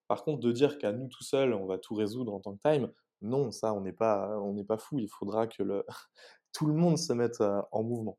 Par 0.08 0.24
contre, 0.24 0.40
de 0.40 0.52
dire 0.52 0.78
qu'à 0.78 0.92
nous 0.92 1.08
tout 1.08 1.22
seuls, 1.22 1.52
on 1.52 1.66
va 1.66 1.78
tout 1.78 1.94
résoudre 1.94 2.34
en 2.34 2.40
tant 2.40 2.56
que 2.56 2.60
Time, 2.62 2.90
non, 3.20 3.50
ça, 3.50 3.74
on 3.74 3.82
n'est 3.82 3.92
pas, 3.92 4.38
fou. 4.78 4.98
Il 4.98 5.08
faudra 5.08 5.46
que 5.46 5.62
tout 6.52 6.66
le 6.66 6.74
monde 6.74 6.96
se 6.96 7.12
mette 7.12 7.40
euh, 7.42 7.60
en 7.72 7.82
mouvement. 7.82 8.18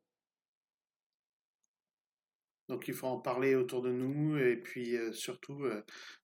Donc 2.69 2.87
il 2.87 2.93
faut 2.93 3.07
en 3.07 3.19
parler 3.19 3.55
autour 3.55 3.81
de 3.81 3.91
nous 3.91 4.37
et 4.37 4.55
puis 4.55 4.95
surtout 5.11 5.63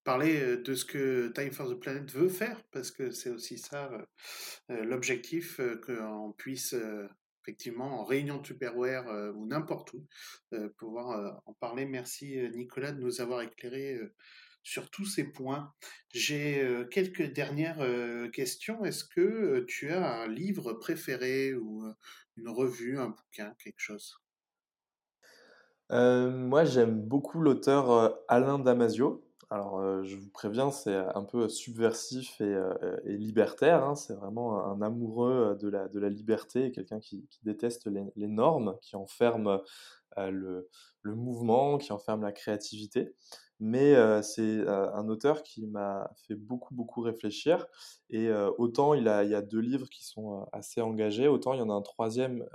parler 0.03 0.57
de 0.57 0.73
ce 0.73 0.85
que 0.85 1.27
Time 1.35 1.51
for 1.51 1.69
the 1.69 1.79
Planet 1.79 2.09
veut 2.11 2.29
faire 2.29 2.63
parce 2.71 2.91
que 2.91 3.11
c'est 3.11 3.29
aussi 3.29 3.57
ça 3.57 3.91
l'objectif 4.69 5.59
qu'on 5.85 6.33
puisse 6.37 6.75
effectivement 7.43 7.99
en 7.99 8.05
réunion 8.05 8.37
de 8.37 8.47
Superware 8.47 9.33
ou 9.35 9.47
n'importe 9.47 9.93
où 9.93 10.07
pouvoir 10.77 11.41
en 11.45 11.53
parler. 11.55 11.85
Merci 11.85 12.39
Nicolas 12.53 12.93
de 12.93 13.01
nous 13.01 13.19
avoir 13.19 13.41
éclairé 13.41 13.99
sur 14.63 14.89
tous 14.89 15.05
ces 15.05 15.25
points. 15.25 15.73
J'ai 16.13 16.85
quelques 16.89 17.33
dernières 17.33 17.85
questions. 18.31 18.85
Est-ce 18.85 19.03
que 19.03 19.65
tu 19.67 19.89
as 19.89 20.21
un 20.21 20.27
livre 20.27 20.73
préféré 20.73 21.53
ou 21.53 21.83
une 22.37 22.49
revue, 22.49 22.97
un 22.97 23.09
bouquin, 23.09 23.53
quelque 23.61 23.79
chose? 23.79 24.21
Euh, 25.91 26.29
moi, 26.29 26.65
j'aime 26.65 27.01
beaucoup 27.01 27.39
l'auteur 27.39 27.91
euh, 27.91 28.09
Alain 28.27 28.59
Damasio. 28.59 29.23
Alors, 29.49 29.79
euh, 29.79 30.03
je 30.03 30.15
vous 30.15 30.29
préviens, 30.29 30.69
c'est 30.69 30.95
un 30.95 31.23
peu 31.23 31.49
subversif 31.49 32.39
et, 32.39 32.55
libertaire. 33.05 33.83
Hein. 33.83 33.95
C'est 33.95 34.13
vraiment 34.13 34.63
un 34.63 34.81
amoureux 34.81 35.57
de 35.59 35.67
la, 35.69 35.87
de 35.87 35.99
la 35.99 36.09
liberté, 36.09 36.71
quelqu'un 36.71 36.99
qui, 36.99 37.27
déteste 37.43 37.87
les, 37.87 38.27
normes, 38.27 38.77
qui 38.81 38.95
enferme 38.95 39.59
le, 40.17 40.69
le, 41.01 41.15
mouvement, 41.15 41.79
qui 41.79 41.91
enferme 41.91 42.21
la 42.21 42.31
créativité. 42.31 43.15
Mais 43.59 43.95
c'est 44.21 44.67
un 44.67 45.09
auteur 45.09 45.41
qui 45.41 45.65
m'a 45.65 46.11
fait 46.27 46.35
beaucoup, 46.35 46.75
beaucoup 46.75 47.01
réfléchir. 47.01 47.65
Et 48.11 48.31
autant 48.59 48.93
il, 48.93 49.07
a, 49.07 49.23
il 49.23 49.31
y 49.31 49.35
a 49.35 49.41
deux 49.41 49.59
livres 49.59 49.89
qui 49.89 50.05
sont 50.05 50.47
assez 50.53 50.79
engagés, 50.79 51.27
autant 51.27 51.53
il 51.53 51.59
y 51.59 51.63
en 51.63 51.71
a 51.71 51.73
un 51.73 51.81
troisième 51.81 52.45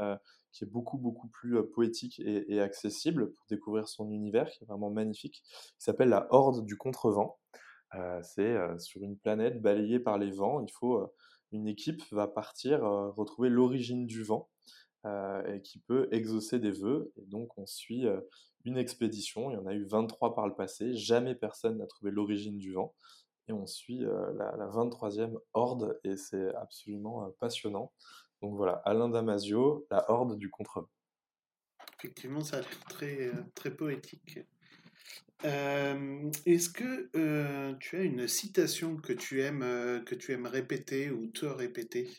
qui 0.54 0.64
est 0.64 0.68
beaucoup, 0.68 0.98
beaucoup 0.98 1.28
plus 1.28 1.62
poétique 1.70 2.20
et, 2.20 2.60
accessible 2.60 3.32
pour 3.32 3.44
découvrir 3.50 3.88
son 3.88 4.10
univers, 4.10 4.48
qui 4.50 4.62
est 4.62 4.66
vraiment 4.66 4.90
magnifique, 4.90 5.42
qui 5.44 5.84
s'appelle 5.84 6.08
La 6.08 6.28
Horde 6.30 6.64
du 6.64 6.76
Contrevent. 6.76 7.36
c'est 8.22 8.56
sur 8.78 9.02
une 9.02 9.18
planète 9.18 9.60
balayée 9.60 9.98
par 9.98 10.16
les 10.16 10.30
vents, 10.30 10.60
il 10.60 10.70
faut 10.70 11.12
une 11.52 11.68
équipe 11.68 12.02
va 12.10 12.28
partir 12.28 12.82
retrouver 12.82 13.48
l'origine 13.48 14.06
du 14.06 14.22
vent 14.22 14.48
et 15.04 15.60
qui 15.62 15.80
peut 15.80 16.08
exaucer 16.12 16.58
des 16.58 16.70
vœux. 16.70 17.12
Et 17.16 17.26
donc 17.26 17.58
on 17.58 17.66
suit 17.66 18.06
une 18.64 18.78
expédition, 18.78 19.50
il 19.50 19.54
y 19.54 19.56
en 19.56 19.66
a 19.66 19.74
eu 19.74 19.84
23 19.84 20.34
par 20.34 20.46
le 20.46 20.54
passé, 20.54 20.94
jamais 20.94 21.34
personne 21.34 21.78
n'a 21.78 21.86
trouvé 21.86 22.10
l'origine 22.10 22.58
du 22.58 22.72
vent. 22.72 22.94
Et 23.48 23.52
on 23.52 23.66
suit 23.66 23.98
la 23.98 24.68
23e 24.68 25.36
horde 25.52 25.98
et 26.04 26.16
c'est 26.16 26.54
absolument 26.54 27.30
passionnant. 27.40 27.92
Donc 28.44 28.56
voilà, 28.56 28.82
Alain 28.84 29.08
Damasio, 29.08 29.86
La 29.90 30.04
Horde 30.10 30.36
du 30.36 30.50
contre 30.50 30.86
Effectivement, 31.98 32.42
ça 32.42 32.58
a 32.58 32.60
l'air 32.60 32.84
très, 32.90 33.28
euh, 33.28 33.32
très 33.54 33.70
poétique. 33.70 34.40
Euh, 35.46 36.30
est-ce 36.44 36.68
que 36.68 37.08
euh, 37.16 37.72
tu 37.80 37.96
as 37.96 38.02
une 38.02 38.28
citation 38.28 38.98
que 38.98 39.14
tu 39.14 39.40
aimes, 39.40 40.04
que 40.04 40.14
tu 40.14 40.32
aimes 40.32 40.44
répéter 40.44 41.10
ou 41.10 41.26
te 41.28 41.46
répéter? 41.46 42.10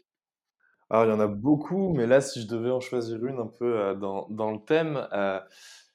Alors, 0.89 1.05
il 1.05 1.09
y 1.09 1.13
en 1.13 1.19
a 1.19 1.27
beaucoup, 1.27 1.93
mais 1.93 2.07
là, 2.07 2.21
si 2.21 2.41
je 2.41 2.47
devais 2.47 2.71
en 2.71 2.79
choisir 2.79 3.23
une 3.23 3.37
un 3.37 3.45
peu 3.45 3.95
dans, 4.01 4.27
dans, 4.31 4.49
le 4.49 4.65
thème, 4.65 5.07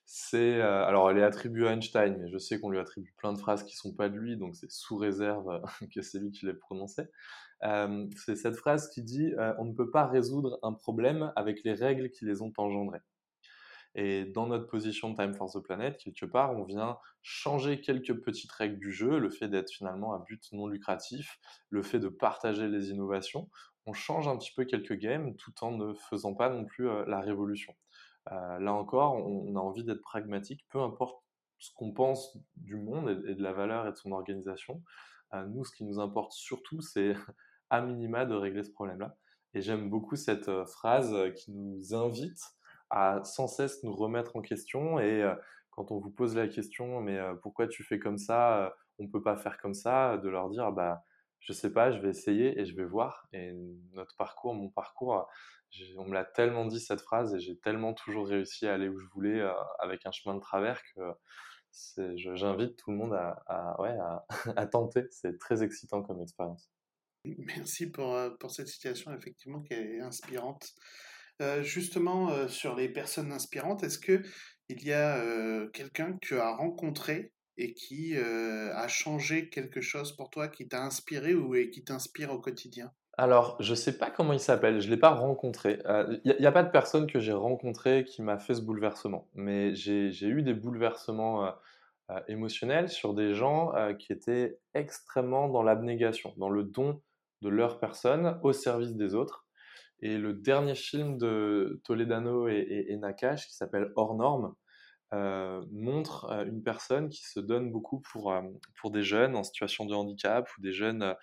c'est. 0.04 0.60
alors, 0.60 1.10
elle 1.10 1.18
est 1.18 1.24
attribuée 1.24 1.66
à 1.66 1.72
Einstein, 1.72 2.18
mais 2.20 2.28
je 2.30 2.38
sais 2.38 2.60
qu'on 2.60 2.70
lui 2.70 2.78
attribue 2.78 3.12
plein 3.16 3.32
de 3.32 3.38
phrases 3.38 3.64
qui 3.64 3.74
ne 3.74 3.90
sont 3.90 3.94
pas 3.94 4.08
de 4.08 4.16
lui, 4.16 4.36
donc 4.36 4.54
c'est 4.54 4.70
sous 4.70 4.96
réserve 4.96 5.60
que 5.92 6.02
c'est 6.02 6.20
lui 6.20 6.30
qui 6.30 6.46
les 6.46 6.54
prononçait. 6.54 7.10
Euh, 7.64 8.06
c'est 8.16 8.36
cette 8.36 8.56
phrase 8.56 8.88
qui 8.90 9.02
dit 9.02 9.34
euh, 9.34 9.52
on 9.58 9.66
ne 9.66 9.74
peut 9.74 9.90
pas 9.90 10.06
résoudre 10.06 10.58
un 10.62 10.72
problème 10.72 11.32
avec 11.36 11.62
les 11.64 11.74
règles 11.74 12.10
qui 12.10 12.24
les 12.24 12.42
ont 12.42 12.52
engendrés. 12.56 13.00
Et 13.96 14.24
dans 14.24 14.46
notre 14.46 14.68
position 14.68 15.14
Time 15.14 15.34
for 15.34 15.50
the 15.52 15.58
Planet, 15.58 15.96
quelque 15.98 16.24
part, 16.24 16.52
on 16.56 16.62
vient 16.62 16.96
changer 17.22 17.80
quelques 17.80 18.14
petites 18.22 18.52
règles 18.52 18.78
du 18.78 18.92
jeu, 18.92 19.18
le 19.18 19.30
fait 19.30 19.48
d'être 19.48 19.70
finalement 19.70 20.14
à 20.14 20.20
but 20.20 20.40
non 20.52 20.68
lucratif, 20.68 21.38
le 21.70 21.82
fait 21.82 21.98
de 21.98 22.08
partager 22.08 22.68
les 22.68 22.90
innovations. 22.90 23.50
On 23.86 23.92
change 23.92 24.28
un 24.28 24.36
petit 24.36 24.52
peu 24.54 24.64
quelques 24.64 24.94
games 24.94 25.34
tout 25.34 25.52
en 25.62 25.72
ne 25.72 25.92
faisant 25.94 26.34
pas 26.34 26.48
non 26.50 26.64
plus 26.64 26.88
euh, 26.88 27.04
la 27.06 27.20
révolution. 27.20 27.74
là 28.26 28.72
encore, 28.72 29.16
on, 29.16 29.56
a 29.56 29.58
envie 29.58 29.82
d'être 29.82 30.02
pragmatique, 30.02 30.64
peu 30.70 30.80
importe 30.80 31.20
ce 31.58 31.70
qu'on 31.74 31.92
pense 31.92 32.38
du 32.56 32.76
monde 32.76 33.22
et, 33.26 33.34
de 33.34 33.42
la 33.42 33.52
valeur 33.52 33.86
et 33.88 33.90
de 33.90 33.96
son 33.96 34.12
organisation. 34.12 34.82
nous, 35.48 35.64
ce 35.64 35.74
qui 35.74 35.84
nous 35.84 35.98
importe 35.98 36.32
surtout, 36.32 36.80
c'est 36.80 37.14
à 37.70 37.80
minima 37.80 38.26
de 38.26 38.34
régler 38.34 38.64
ce 38.64 38.70
problème-là. 38.70 39.16
Et 39.54 39.62
j'aime 39.62 39.90
beaucoup 39.90 40.16
cette 40.16 40.48
euh, 40.48 40.64
phrase 40.64 41.12
euh, 41.14 41.30
qui 41.30 41.52
nous 41.52 41.94
invite 41.94 42.40
à 42.90 43.22
sans 43.24 43.48
cesse 43.48 43.82
nous 43.82 43.94
remettre 43.94 44.36
en 44.36 44.42
question. 44.42 45.00
Et 45.00 45.22
euh, 45.22 45.34
quand 45.70 45.90
on 45.92 45.98
vous 45.98 46.10
pose 46.10 46.36
la 46.36 46.48
question, 46.48 47.00
mais 47.00 47.18
pourquoi 47.42 47.68
tu 47.68 47.84
fais 47.84 47.98
comme 47.98 48.18
ça 48.18 48.74
On 48.98 49.08
peut 49.08 49.22
pas 49.22 49.36
faire 49.36 49.58
comme 49.58 49.72
ça, 49.72 50.18
de 50.18 50.28
leur 50.28 50.50
dire, 50.50 50.72
bah, 50.72 51.04
je 51.38 51.52
sais 51.52 51.72
pas, 51.72 51.92
je 51.92 52.00
vais 52.00 52.10
essayer 52.10 52.60
et 52.60 52.66
je 52.66 52.76
vais 52.76 52.84
voir. 52.84 53.28
Et 53.32 53.52
notre 53.92 54.16
parcours, 54.16 54.52
mon 54.52 54.68
parcours, 54.68 55.26
on 55.96 56.04
me 56.04 56.12
l'a 56.12 56.24
tellement 56.24 56.66
dit 56.66 56.80
cette 56.80 57.00
phrase 57.00 57.34
et 57.34 57.40
j'ai 57.40 57.56
tellement 57.56 57.94
toujours 57.94 58.26
réussi 58.26 58.66
à 58.66 58.74
aller 58.74 58.88
où 58.88 58.98
je 58.98 59.06
voulais 59.14 59.40
avec 59.78 60.04
un 60.06 60.10
chemin 60.10 60.34
de 60.34 60.40
travers 60.40 60.82
que 60.94 61.00
j'invite 62.16 62.76
tout 62.76 62.90
le 62.90 62.96
monde 62.96 63.14
à 63.46 64.66
tenter. 64.66 65.06
C'est 65.12 65.38
très 65.38 65.62
excitant 65.62 66.02
comme 66.02 66.20
expérience. 66.20 66.68
Merci 67.24 67.90
pour, 67.90 68.14
euh, 68.14 68.30
pour 68.40 68.50
cette 68.50 68.68
situation, 68.68 69.12
effectivement, 69.12 69.60
qui 69.60 69.74
est 69.74 70.00
inspirante. 70.00 70.70
Euh, 71.42 71.62
justement, 71.62 72.30
euh, 72.30 72.48
sur 72.48 72.74
les 72.76 72.88
personnes 72.88 73.32
inspirantes, 73.32 73.82
est-ce 73.82 73.98
que 73.98 74.22
il 74.68 74.84
y 74.84 74.92
a 74.92 75.20
quelqu'un 75.72 76.12
que 76.12 76.18
tu 76.20 76.38
as 76.38 76.54
rencontré 76.54 77.32
et 77.56 77.74
qui 77.74 78.16
a 78.16 78.86
changé 78.86 79.48
quelque 79.48 79.80
chose 79.80 80.14
pour 80.14 80.30
toi, 80.30 80.46
qui 80.46 80.68
t'a 80.68 80.84
inspiré 80.84 81.34
ou 81.34 81.56
qui 81.72 81.82
t'inspire 81.82 82.30
au 82.30 82.38
quotidien? 82.38 82.92
Alors, 83.18 83.60
je 83.60 83.72
ne 83.72 83.74
sais 83.74 83.98
pas 83.98 84.12
comment 84.12 84.32
il 84.32 84.38
s'appelle, 84.38 84.80
je 84.80 84.86
ne 84.86 84.92
l'ai 84.92 84.96
pas 84.96 85.10
rencontré. 85.10 85.82
Il 86.24 86.36
n'y 86.38 86.46
a, 86.46 86.52
pas 86.52 86.62
de 86.62 86.70
personne 86.70 87.08
que 87.08 87.18
j'ai 87.18 87.32
rencontrée 87.32 88.04
qui 88.04 88.22
m'a 88.22 88.38
fait 88.38 88.54
ce 88.54 88.60
bouleversement, 88.60 89.26
mais 89.34 89.74
j'ai 89.74 90.12
eu 90.22 90.42
des 90.42 90.54
bouleversements 90.54 91.52
émotionnels 92.28 92.90
sur 92.90 93.12
des 93.12 93.34
gens 93.34 93.72
qui 93.98 94.12
étaient 94.12 94.60
extrêmement 94.74 95.48
dans 95.48 95.64
l'abnégation, 95.64 96.32
dans 96.36 96.48
le 96.48 96.62
don 96.62 97.02
de 97.42 97.48
leur 97.48 97.78
personne 97.78 98.38
au 98.42 98.52
service 98.52 98.94
des 98.94 99.14
autres. 99.14 99.46
Et 100.02 100.16
le 100.16 100.32
dernier 100.32 100.74
film 100.74 101.18
de 101.18 101.80
Toledano 101.84 102.48
et, 102.48 102.96
Nakash, 103.00 103.46
qui 103.46 103.54
s'appelle 103.54 103.92
Hors 103.96 104.14
Norme, 104.14 104.54
euh, 105.12 105.60
montre 105.72 106.26
euh, 106.30 106.44
une 106.44 106.62
personne 106.62 107.08
qui 107.08 107.24
se 107.24 107.40
donne 107.40 107.72
beaucoup 107.72 108.00
pour, 108.00 108.32
euh, 108.32 108.42
pour 108.80 108.92
des 108.92 109.02
jeunes 109.02 109.34
en 109.34 109.42
situation 109.42 109.84
de 109.84 109.92
handicap 109.92 110.48
ou 110.56 110.60
des 110.62 110.72
jeunes. 110.72 111.14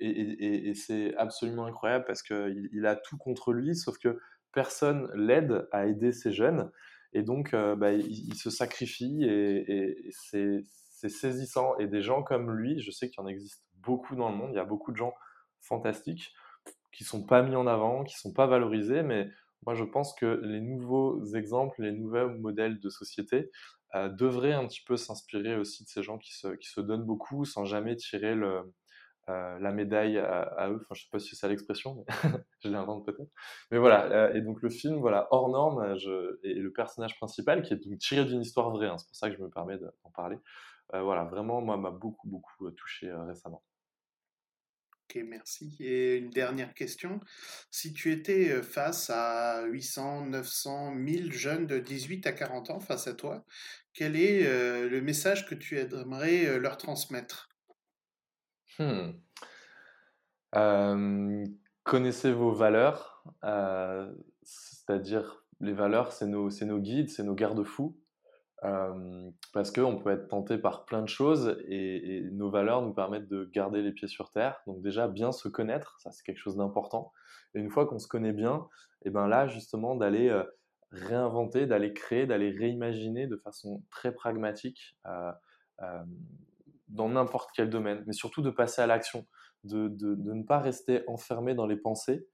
et, 0.00 0.72
c'est 0.74 1.16
absolument 1.16 1.66
incroyable 1.66 2.04
parce 2.06 2.22
qu'il 2.22 2.68
il 2.72 2.86
a 2.86 2.96
tout 2.96 3.16
contre 3.16 3.52
lui, 3.52 3.74
sauf 3.74 3.98
que 3.98 4.18
personne 4.52 5.08
l'aide 5.14 5.68
à 5.72 5.86
aider 5.86 6.12
ces 6.12 6.32
jeunes. 6.32 6.70
Et 7.12 7.22
donc, 7.22 7.52
bah, 7.52 7.92
il, 7.92 8.34
se 8.34 8.50
sacrifie 8.50 9.24
et, 9.24 10.10
c'est 10.10 10.64
saisissant. 11.08 11.76
Et 11.78 11.86
des 11.86 12.02
gens 12.02 12.22
comme 12.22 12.50
lui, 12.50 12.80
je 12.80 12.90
sais 12.90 13.08
qu'il 13.08 13.22
y 13.22 13.24
en 13.24 13.28
existe 13.28 13.64
beaucoup 13.74 14.16
dans 14.16 14.30
le 14.30 14.36
monde. 14.36 14.50
Il 14.52 14.56
y 14.56 14.60
a 14.60 14.64
beaucoup 14.64 14.92
de 14.92 14.96
gens 14.96 15.14
fantastiques 15.60 16.32
qui 16.92 17.04
sont 17.04 17.24
pas 17.24 17.42
mis 17.42 17.56
en 17.56 17.66
avant, 17.66 18.04
qui 18.04 18.16
sont 18.18 18.32
pas 18.32 18.46
valorisés, 18.46 19.02
mais 19.02 19.28
moi 19.64 19.74
je 19.74 19.84
pense 19.84 20.14
que 20.14 20.40
les 20.42 20.60
nouveaux 20.60 21.24
exemples, 21.34 21.82
les 21.82 21.92
nouveaux 21.92 22.30
modèles 22.30 22.80
de 22.80 22.88
société, 22.88 23.50
devrait 23.94 24.52
un 24.52 24.66
petit 24.66 24.82
peu 24.86 24.96
s'inspirer 24.96 25.56
aussi 25.56 25.84
de 25.84 25.88
ces 25.88 26.02
gens 26.02 26.18
qui 26.18 26.32
se, 26.32 26.80
donnent 26.80 27.04
beaucoup 27.04 27.44
sans 27.44 27.64
jamais 27.64 27.96
tirer 27.96 28.34
le, 28.34 28.72
la 29.26 29.72
médaille 29.72 30.18
à, 30.18 30.68
eux. 30.70 30.80
Enfin, 30.80 30.94
je 30.94 31.02
sais 31.02 31.08
pas 31.10 31.18
si 31.18 31.34
c'est 31.34 31.48
l'expression, 31.48 31.96
mais 31.96 32.04
je 32.64 32.68
l'invente 32.68 33.04
peut-être. 33.04 33.30
Mais 33.70 33.78
voilà, 33.78 34.34
et 34.34 34.40
donc 34.40 34.62
le 34.62 34.70
film, 34.70 34.98
voilà, 35.00 35.28
hors 35.30 35.48
norme, 35.48 35.96
et 36.42 36.54
le 36.54 36.72
personnage 36.72 37.16
principal 37.16 37.62
qui 37.62 37.74
est 37.74 37.84
donc 37.84 37.98
tiré 37.98 38.24
d'une 38.24 38.42
histoire 38.42 38.70
vraie, 38.70 38.88
hein, 38.88 38.98
c'est 38.98 39.06
pour 39.06 39.16
ça 39.16 39.30
que 39.30 39.36
je 39.36 39.42
me 39.42 39.50
permets 39.50 39.78
d'en 39.78 40.10
parler. 40.14 40.36
Voilà, 40.92 41.24
vraiment, 41.24 41.60
moi, 41.60 41.76
m'a 41.76 41.90
beaucoup, 41.90 42.28
beaucoup 42.28 42.70
touché 42.70 43.12
récemment. 43.12 43.62
Ok, 45.04 45.22
merci. 45.26 45.76
Et 45.80 46.16
une 46.18 46.30
dernière 46.30 46.72
question. 46.72 47.20
Si 47.70 47.92
tu 47.92 48.12
étais 48.12 48.62
face 48.62 49.10
à 49.10 49.64
800, 49.64 50.26
900, 50.26 50.92
1000 50.92 51.32
jeunes 51.32 51.66
de 51.66 51.78
18 51.78 52.26
à 52.26 52.32
40 52.32 52.70
ans 52.70 52.80
face 52.80 53.08
à 53.08 53.14
toi, 53.14 53.44
quel 53.92 54.14
est 54.14 54.44
le 54.88 55.00
message 55.00 55.48
que 55.48 55.56
tu 55.56 55.78
aimerais 55.78 56.58
leur 56.60 56.76
transmettre? 56.76 57.48
Hmm. 58.78 59.12
Connaissez 61.82 62.32
vos 62.32 62.52
valeurs, 62.52 63.24
c'est-à-dire 64.42 65.44
les 65.60 65.72
valeurs, 65.72 66.12
c'est 66.12 66.26
nos, 66.26 66.50
nos, 66.50 66.78
guides, 66.78 67.10
c'est 67.10 67.22
nos 67.22 67.34
garde-fous 67.34 67.98
parce 68.62 69.70
qu'on 69.72 69.96
peut 69.96 70.10
être 70.10 70.28
tenté 70.28 70.58
par 70.58 70.84
plein 70.84 71.02
de 71.02 71.08
choses 71.08 71.56
et, 71.66 72.28
nos 72.32 72.50
valeurs 72.50 72.82
nous 72.82 72.92
permettent 72.92 73.28
de 73.28 73.48
garder 73.52 73.82
les 73.82 73.92
pieds 73.92 74.08
sur 74.08 74.30
terre. 74.30 74.60
Donc 74.66 74.82
déjà, 74.82 75.08
bien 75.08 75.32
se 75.32 75.48
connaître, 75.48 75.98
ça 76.00 76.10
c'est 76.10 76.24
quelque 76.24 76.38
chose 76.38 76.56
d'important. 76.56 77.12
Et 77.54 77.60
une 77.60 77.70
fois 77.70 77.86
qu'on 77.86 77.98
se 77.98 78.08
connaît 78.08 78.32
bien, 78.32 78.68
et 79.02 79.10
ben 79.10 79.26
là 79.26 79.46
justement 79.46 79.94
d'aller 79.94 80.30
réinventer, 80.92 81.66
d'aller 81.66 81.92
créer, 81.92 82.26
d'aller 82.26 82.50
réimaginer 82.50 83.26
de 83.26 83.36
façon 83.36 83.82
très 83.90 84.12
pragmatique 84.12 84.96
dans 86.88 87.08
n'importe 87.08 87.50
quel 87.54 87.70
domaine, 87.70 88.02
mais 88.06 88.12
surtout 88.12 88.42
de 88.42 88.50
passer 88.50 88.82
à 88.82 88.86
l'action, 88.86 89.26
de, 89.64 89.88
ne 89.88 90.42
pas 90.42 90.58
rester 90.58 91.02
enfermé 91.06 91.54
dans 91.54 91.66
les 91.66 91.76
pensées, 91.76 92.26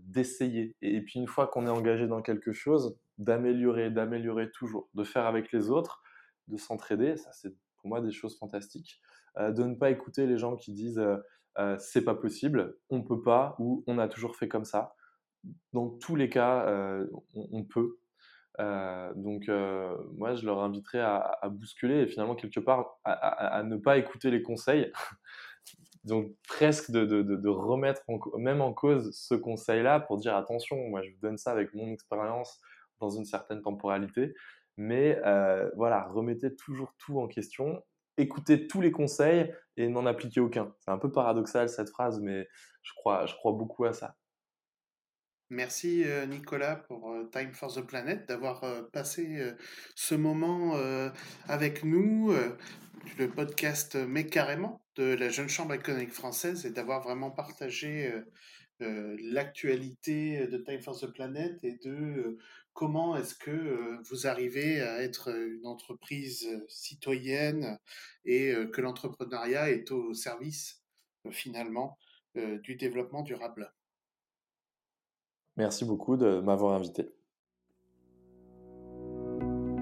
d'essayer. 0.00 0.76
Et 0.80 1.00
puis 1.02 1.20
une 1.20 1.28
fois 1.28 1.46
qu'on 1.46 1.66
est 1.66 1.70
engagé 1.70 2.06
dans 2.06 2.22
quelque 2.22 2.52
chose, 2.52 2.96
d'améliorer, 3.22 3.90
d'améliorer 3.90 4.50
toujours, 4.50 4.88
de 4.94 5.04
faire 5.04 5.26
avec 5.26 5.52
les 5.52 5.70
autres, 5.70 6.02
de 6.48 6.56
s'entraider. 6.56 7.16
Ça, 7.16 7.30
c'est 7.32 7.54
pour 7.76 7.88
moi 7.88 8.00
des 8.00 8.12
choses 8.12 8.38
fantastiques. 8.38 9.00
Euh, 9.38 9.50
de 9.50 9.64
ne 9.64 9.74
pas 9.74 9.90
écouter 9.90 10.26
les 10.26 10.36
gens 10.36 10.56
qui 10.56 10.72
disent 10.72 10.98
euh, 10.98 11.16
euh, 11.58 11.76
c'est 11.78 12.04
pas 12.04 12.14
possible, 12.14 12.76
on 12.90 13.02
peut 13.02 13.22
pas 13.22 13.56
ou 13.58 13.82
on 13.86 13.98
a 13.98 14.08
toujours 14.08 14.36
fait 14.36 14.48
comme 14.48 14.64
ça. 14.64 14.94
Dans 15.72 15.88
tous 15.88 16.14
les 16.14 16.28
cas, 16.28 16.68
on, 17.34 17.64
peut. 17.64 17.98
donc, 19.16 19.48
moi, 19.48 20.36
je 20.36 20.46
leur 20.46 20.60
inviterais 20.60 21.00
à, 21.00 21.48
bousculer 21.50 22.02
et 22.02 22.06
finalement, 22.06 22.36
quelque 22.36 22.60
part, 22.60 23.00
à, 23.02 23.60
ne 23.64 23.76
pas 23.76 23.98
écouter 23.98 24.30
les 24.30 24.40
conseils. 24.40 24.92
donc, 26.04 26.30
presque 26.46 26.92
de, 26.92 27.04
de, 27.04 27.48
remettre 27.48 28.02
même 28.38 28.60
en 28.60 28.72
cause 28.72 29.10
ce 29.10 29.34
conseil-là 29.34 29.98
pour 29.98 30.16
dire 30.18 30.36
attention, 30.36 30.76
moi, 30.88 31.02
je 31.02 31.10
vous 31.10 31.20
donne 31.20 31.38
ça 31.38 31.50
avec 31.50 31.74
mon 31.74 31.92
expérience, 31.92 32.60
dans 33.02 33.10
une 33.10 33.26
certaine 33.26 33.60
temporalité. 33.60 34.34
Mais 34.76 35.20
euh, 35.26 35.70
voilà, 35.76 36.04
remettez 36.08 36.54
toujours 36.54 36.94
tout 36.98 37.18
en 37.18 37.28
question, 37.28 37.82
écoutez 38.16 38.66
tous 38.66 38.80
les 38.80 38.90
conseils 38.90 39.52
et 39.76 39.88
n'en 39.88 40.06
appliquez 40.06 40.40
aucun. 40.40 40.74
C'est 40.80 40.90
un 40.90 40.98
peu 40.98 41.12
paradoxal 41.12 41.68
cette 41.68 41.90
phrase, 41.90 42.20
mais 42.20 42.48
je 42.82 42.92
crois, 42.94 43.26
je 43.26 43.34
crois 43.34 43.52
beaucoup 43.52 43.84
à 43.84 43.92
ça. 43.92 44.16
Merci 45.50 46.04
euh, 46.04 46.24
Nicolas 46.24 46.76
pour 46.76 47.12
euh, 47.12 47.28
Time 47.30 47.52
for 47.52 47.74
the 47.74 47.82
Planet 47.82 48.26
d'avoir 48.26 48.64
passé 48.92 49.52
ce 49.94 50.14
moment 50.14 50.74
avec 51.46 51.84
nous, 51.84 52.32
le 53.18 53.28
podcast 53.28 53.96
Mais 53.96 54.26
carrément 54.26 54.82
de 54.96 55.14
la 55.14 55.28
Jeune 55.28 55.48
Chambre 55.48 55.74
économique 55.74 56.12
française 56.12 56.64
et 56.64 56.70
d'avoir 56.70 57.02
vraiment 57.02 57.30
partagé 57.30 58.10
l'actualité 58.80 60.46
de 60.46 60.56
Time 60.56 60.80
for 60.80 60.98
the 60.98 61.12
Planet 61.12 61.62
et 61.62 61.78
de 61.84 62.38
comment 62.72 63.16
est-ce 63.16 63.34
que 63.34 64.00
vous 64.08 64.26
arrivez 64.26 64.80
à 64.80 65.02
être 65.02 65.28
une 65.28 65.66
entreprise 65.66 66.48
citoyenne 66.68 67.78
et 68.24 68.54
que 68.72 68.80
l'entrepreneuriat 68.80 69.70
est 69.70 69.90
au 69.90 70.14
service 70.14 70.82
finalement 71.30 71.98
du 72.34 72.76
développement 72.76 73.22
durable? 73.22 73.72
Merci 75.56 75.84
beaucoup 75.84 76.16
de 76.16 76.40
m'avoir 76.40 76.74
invité. 76.74 77.12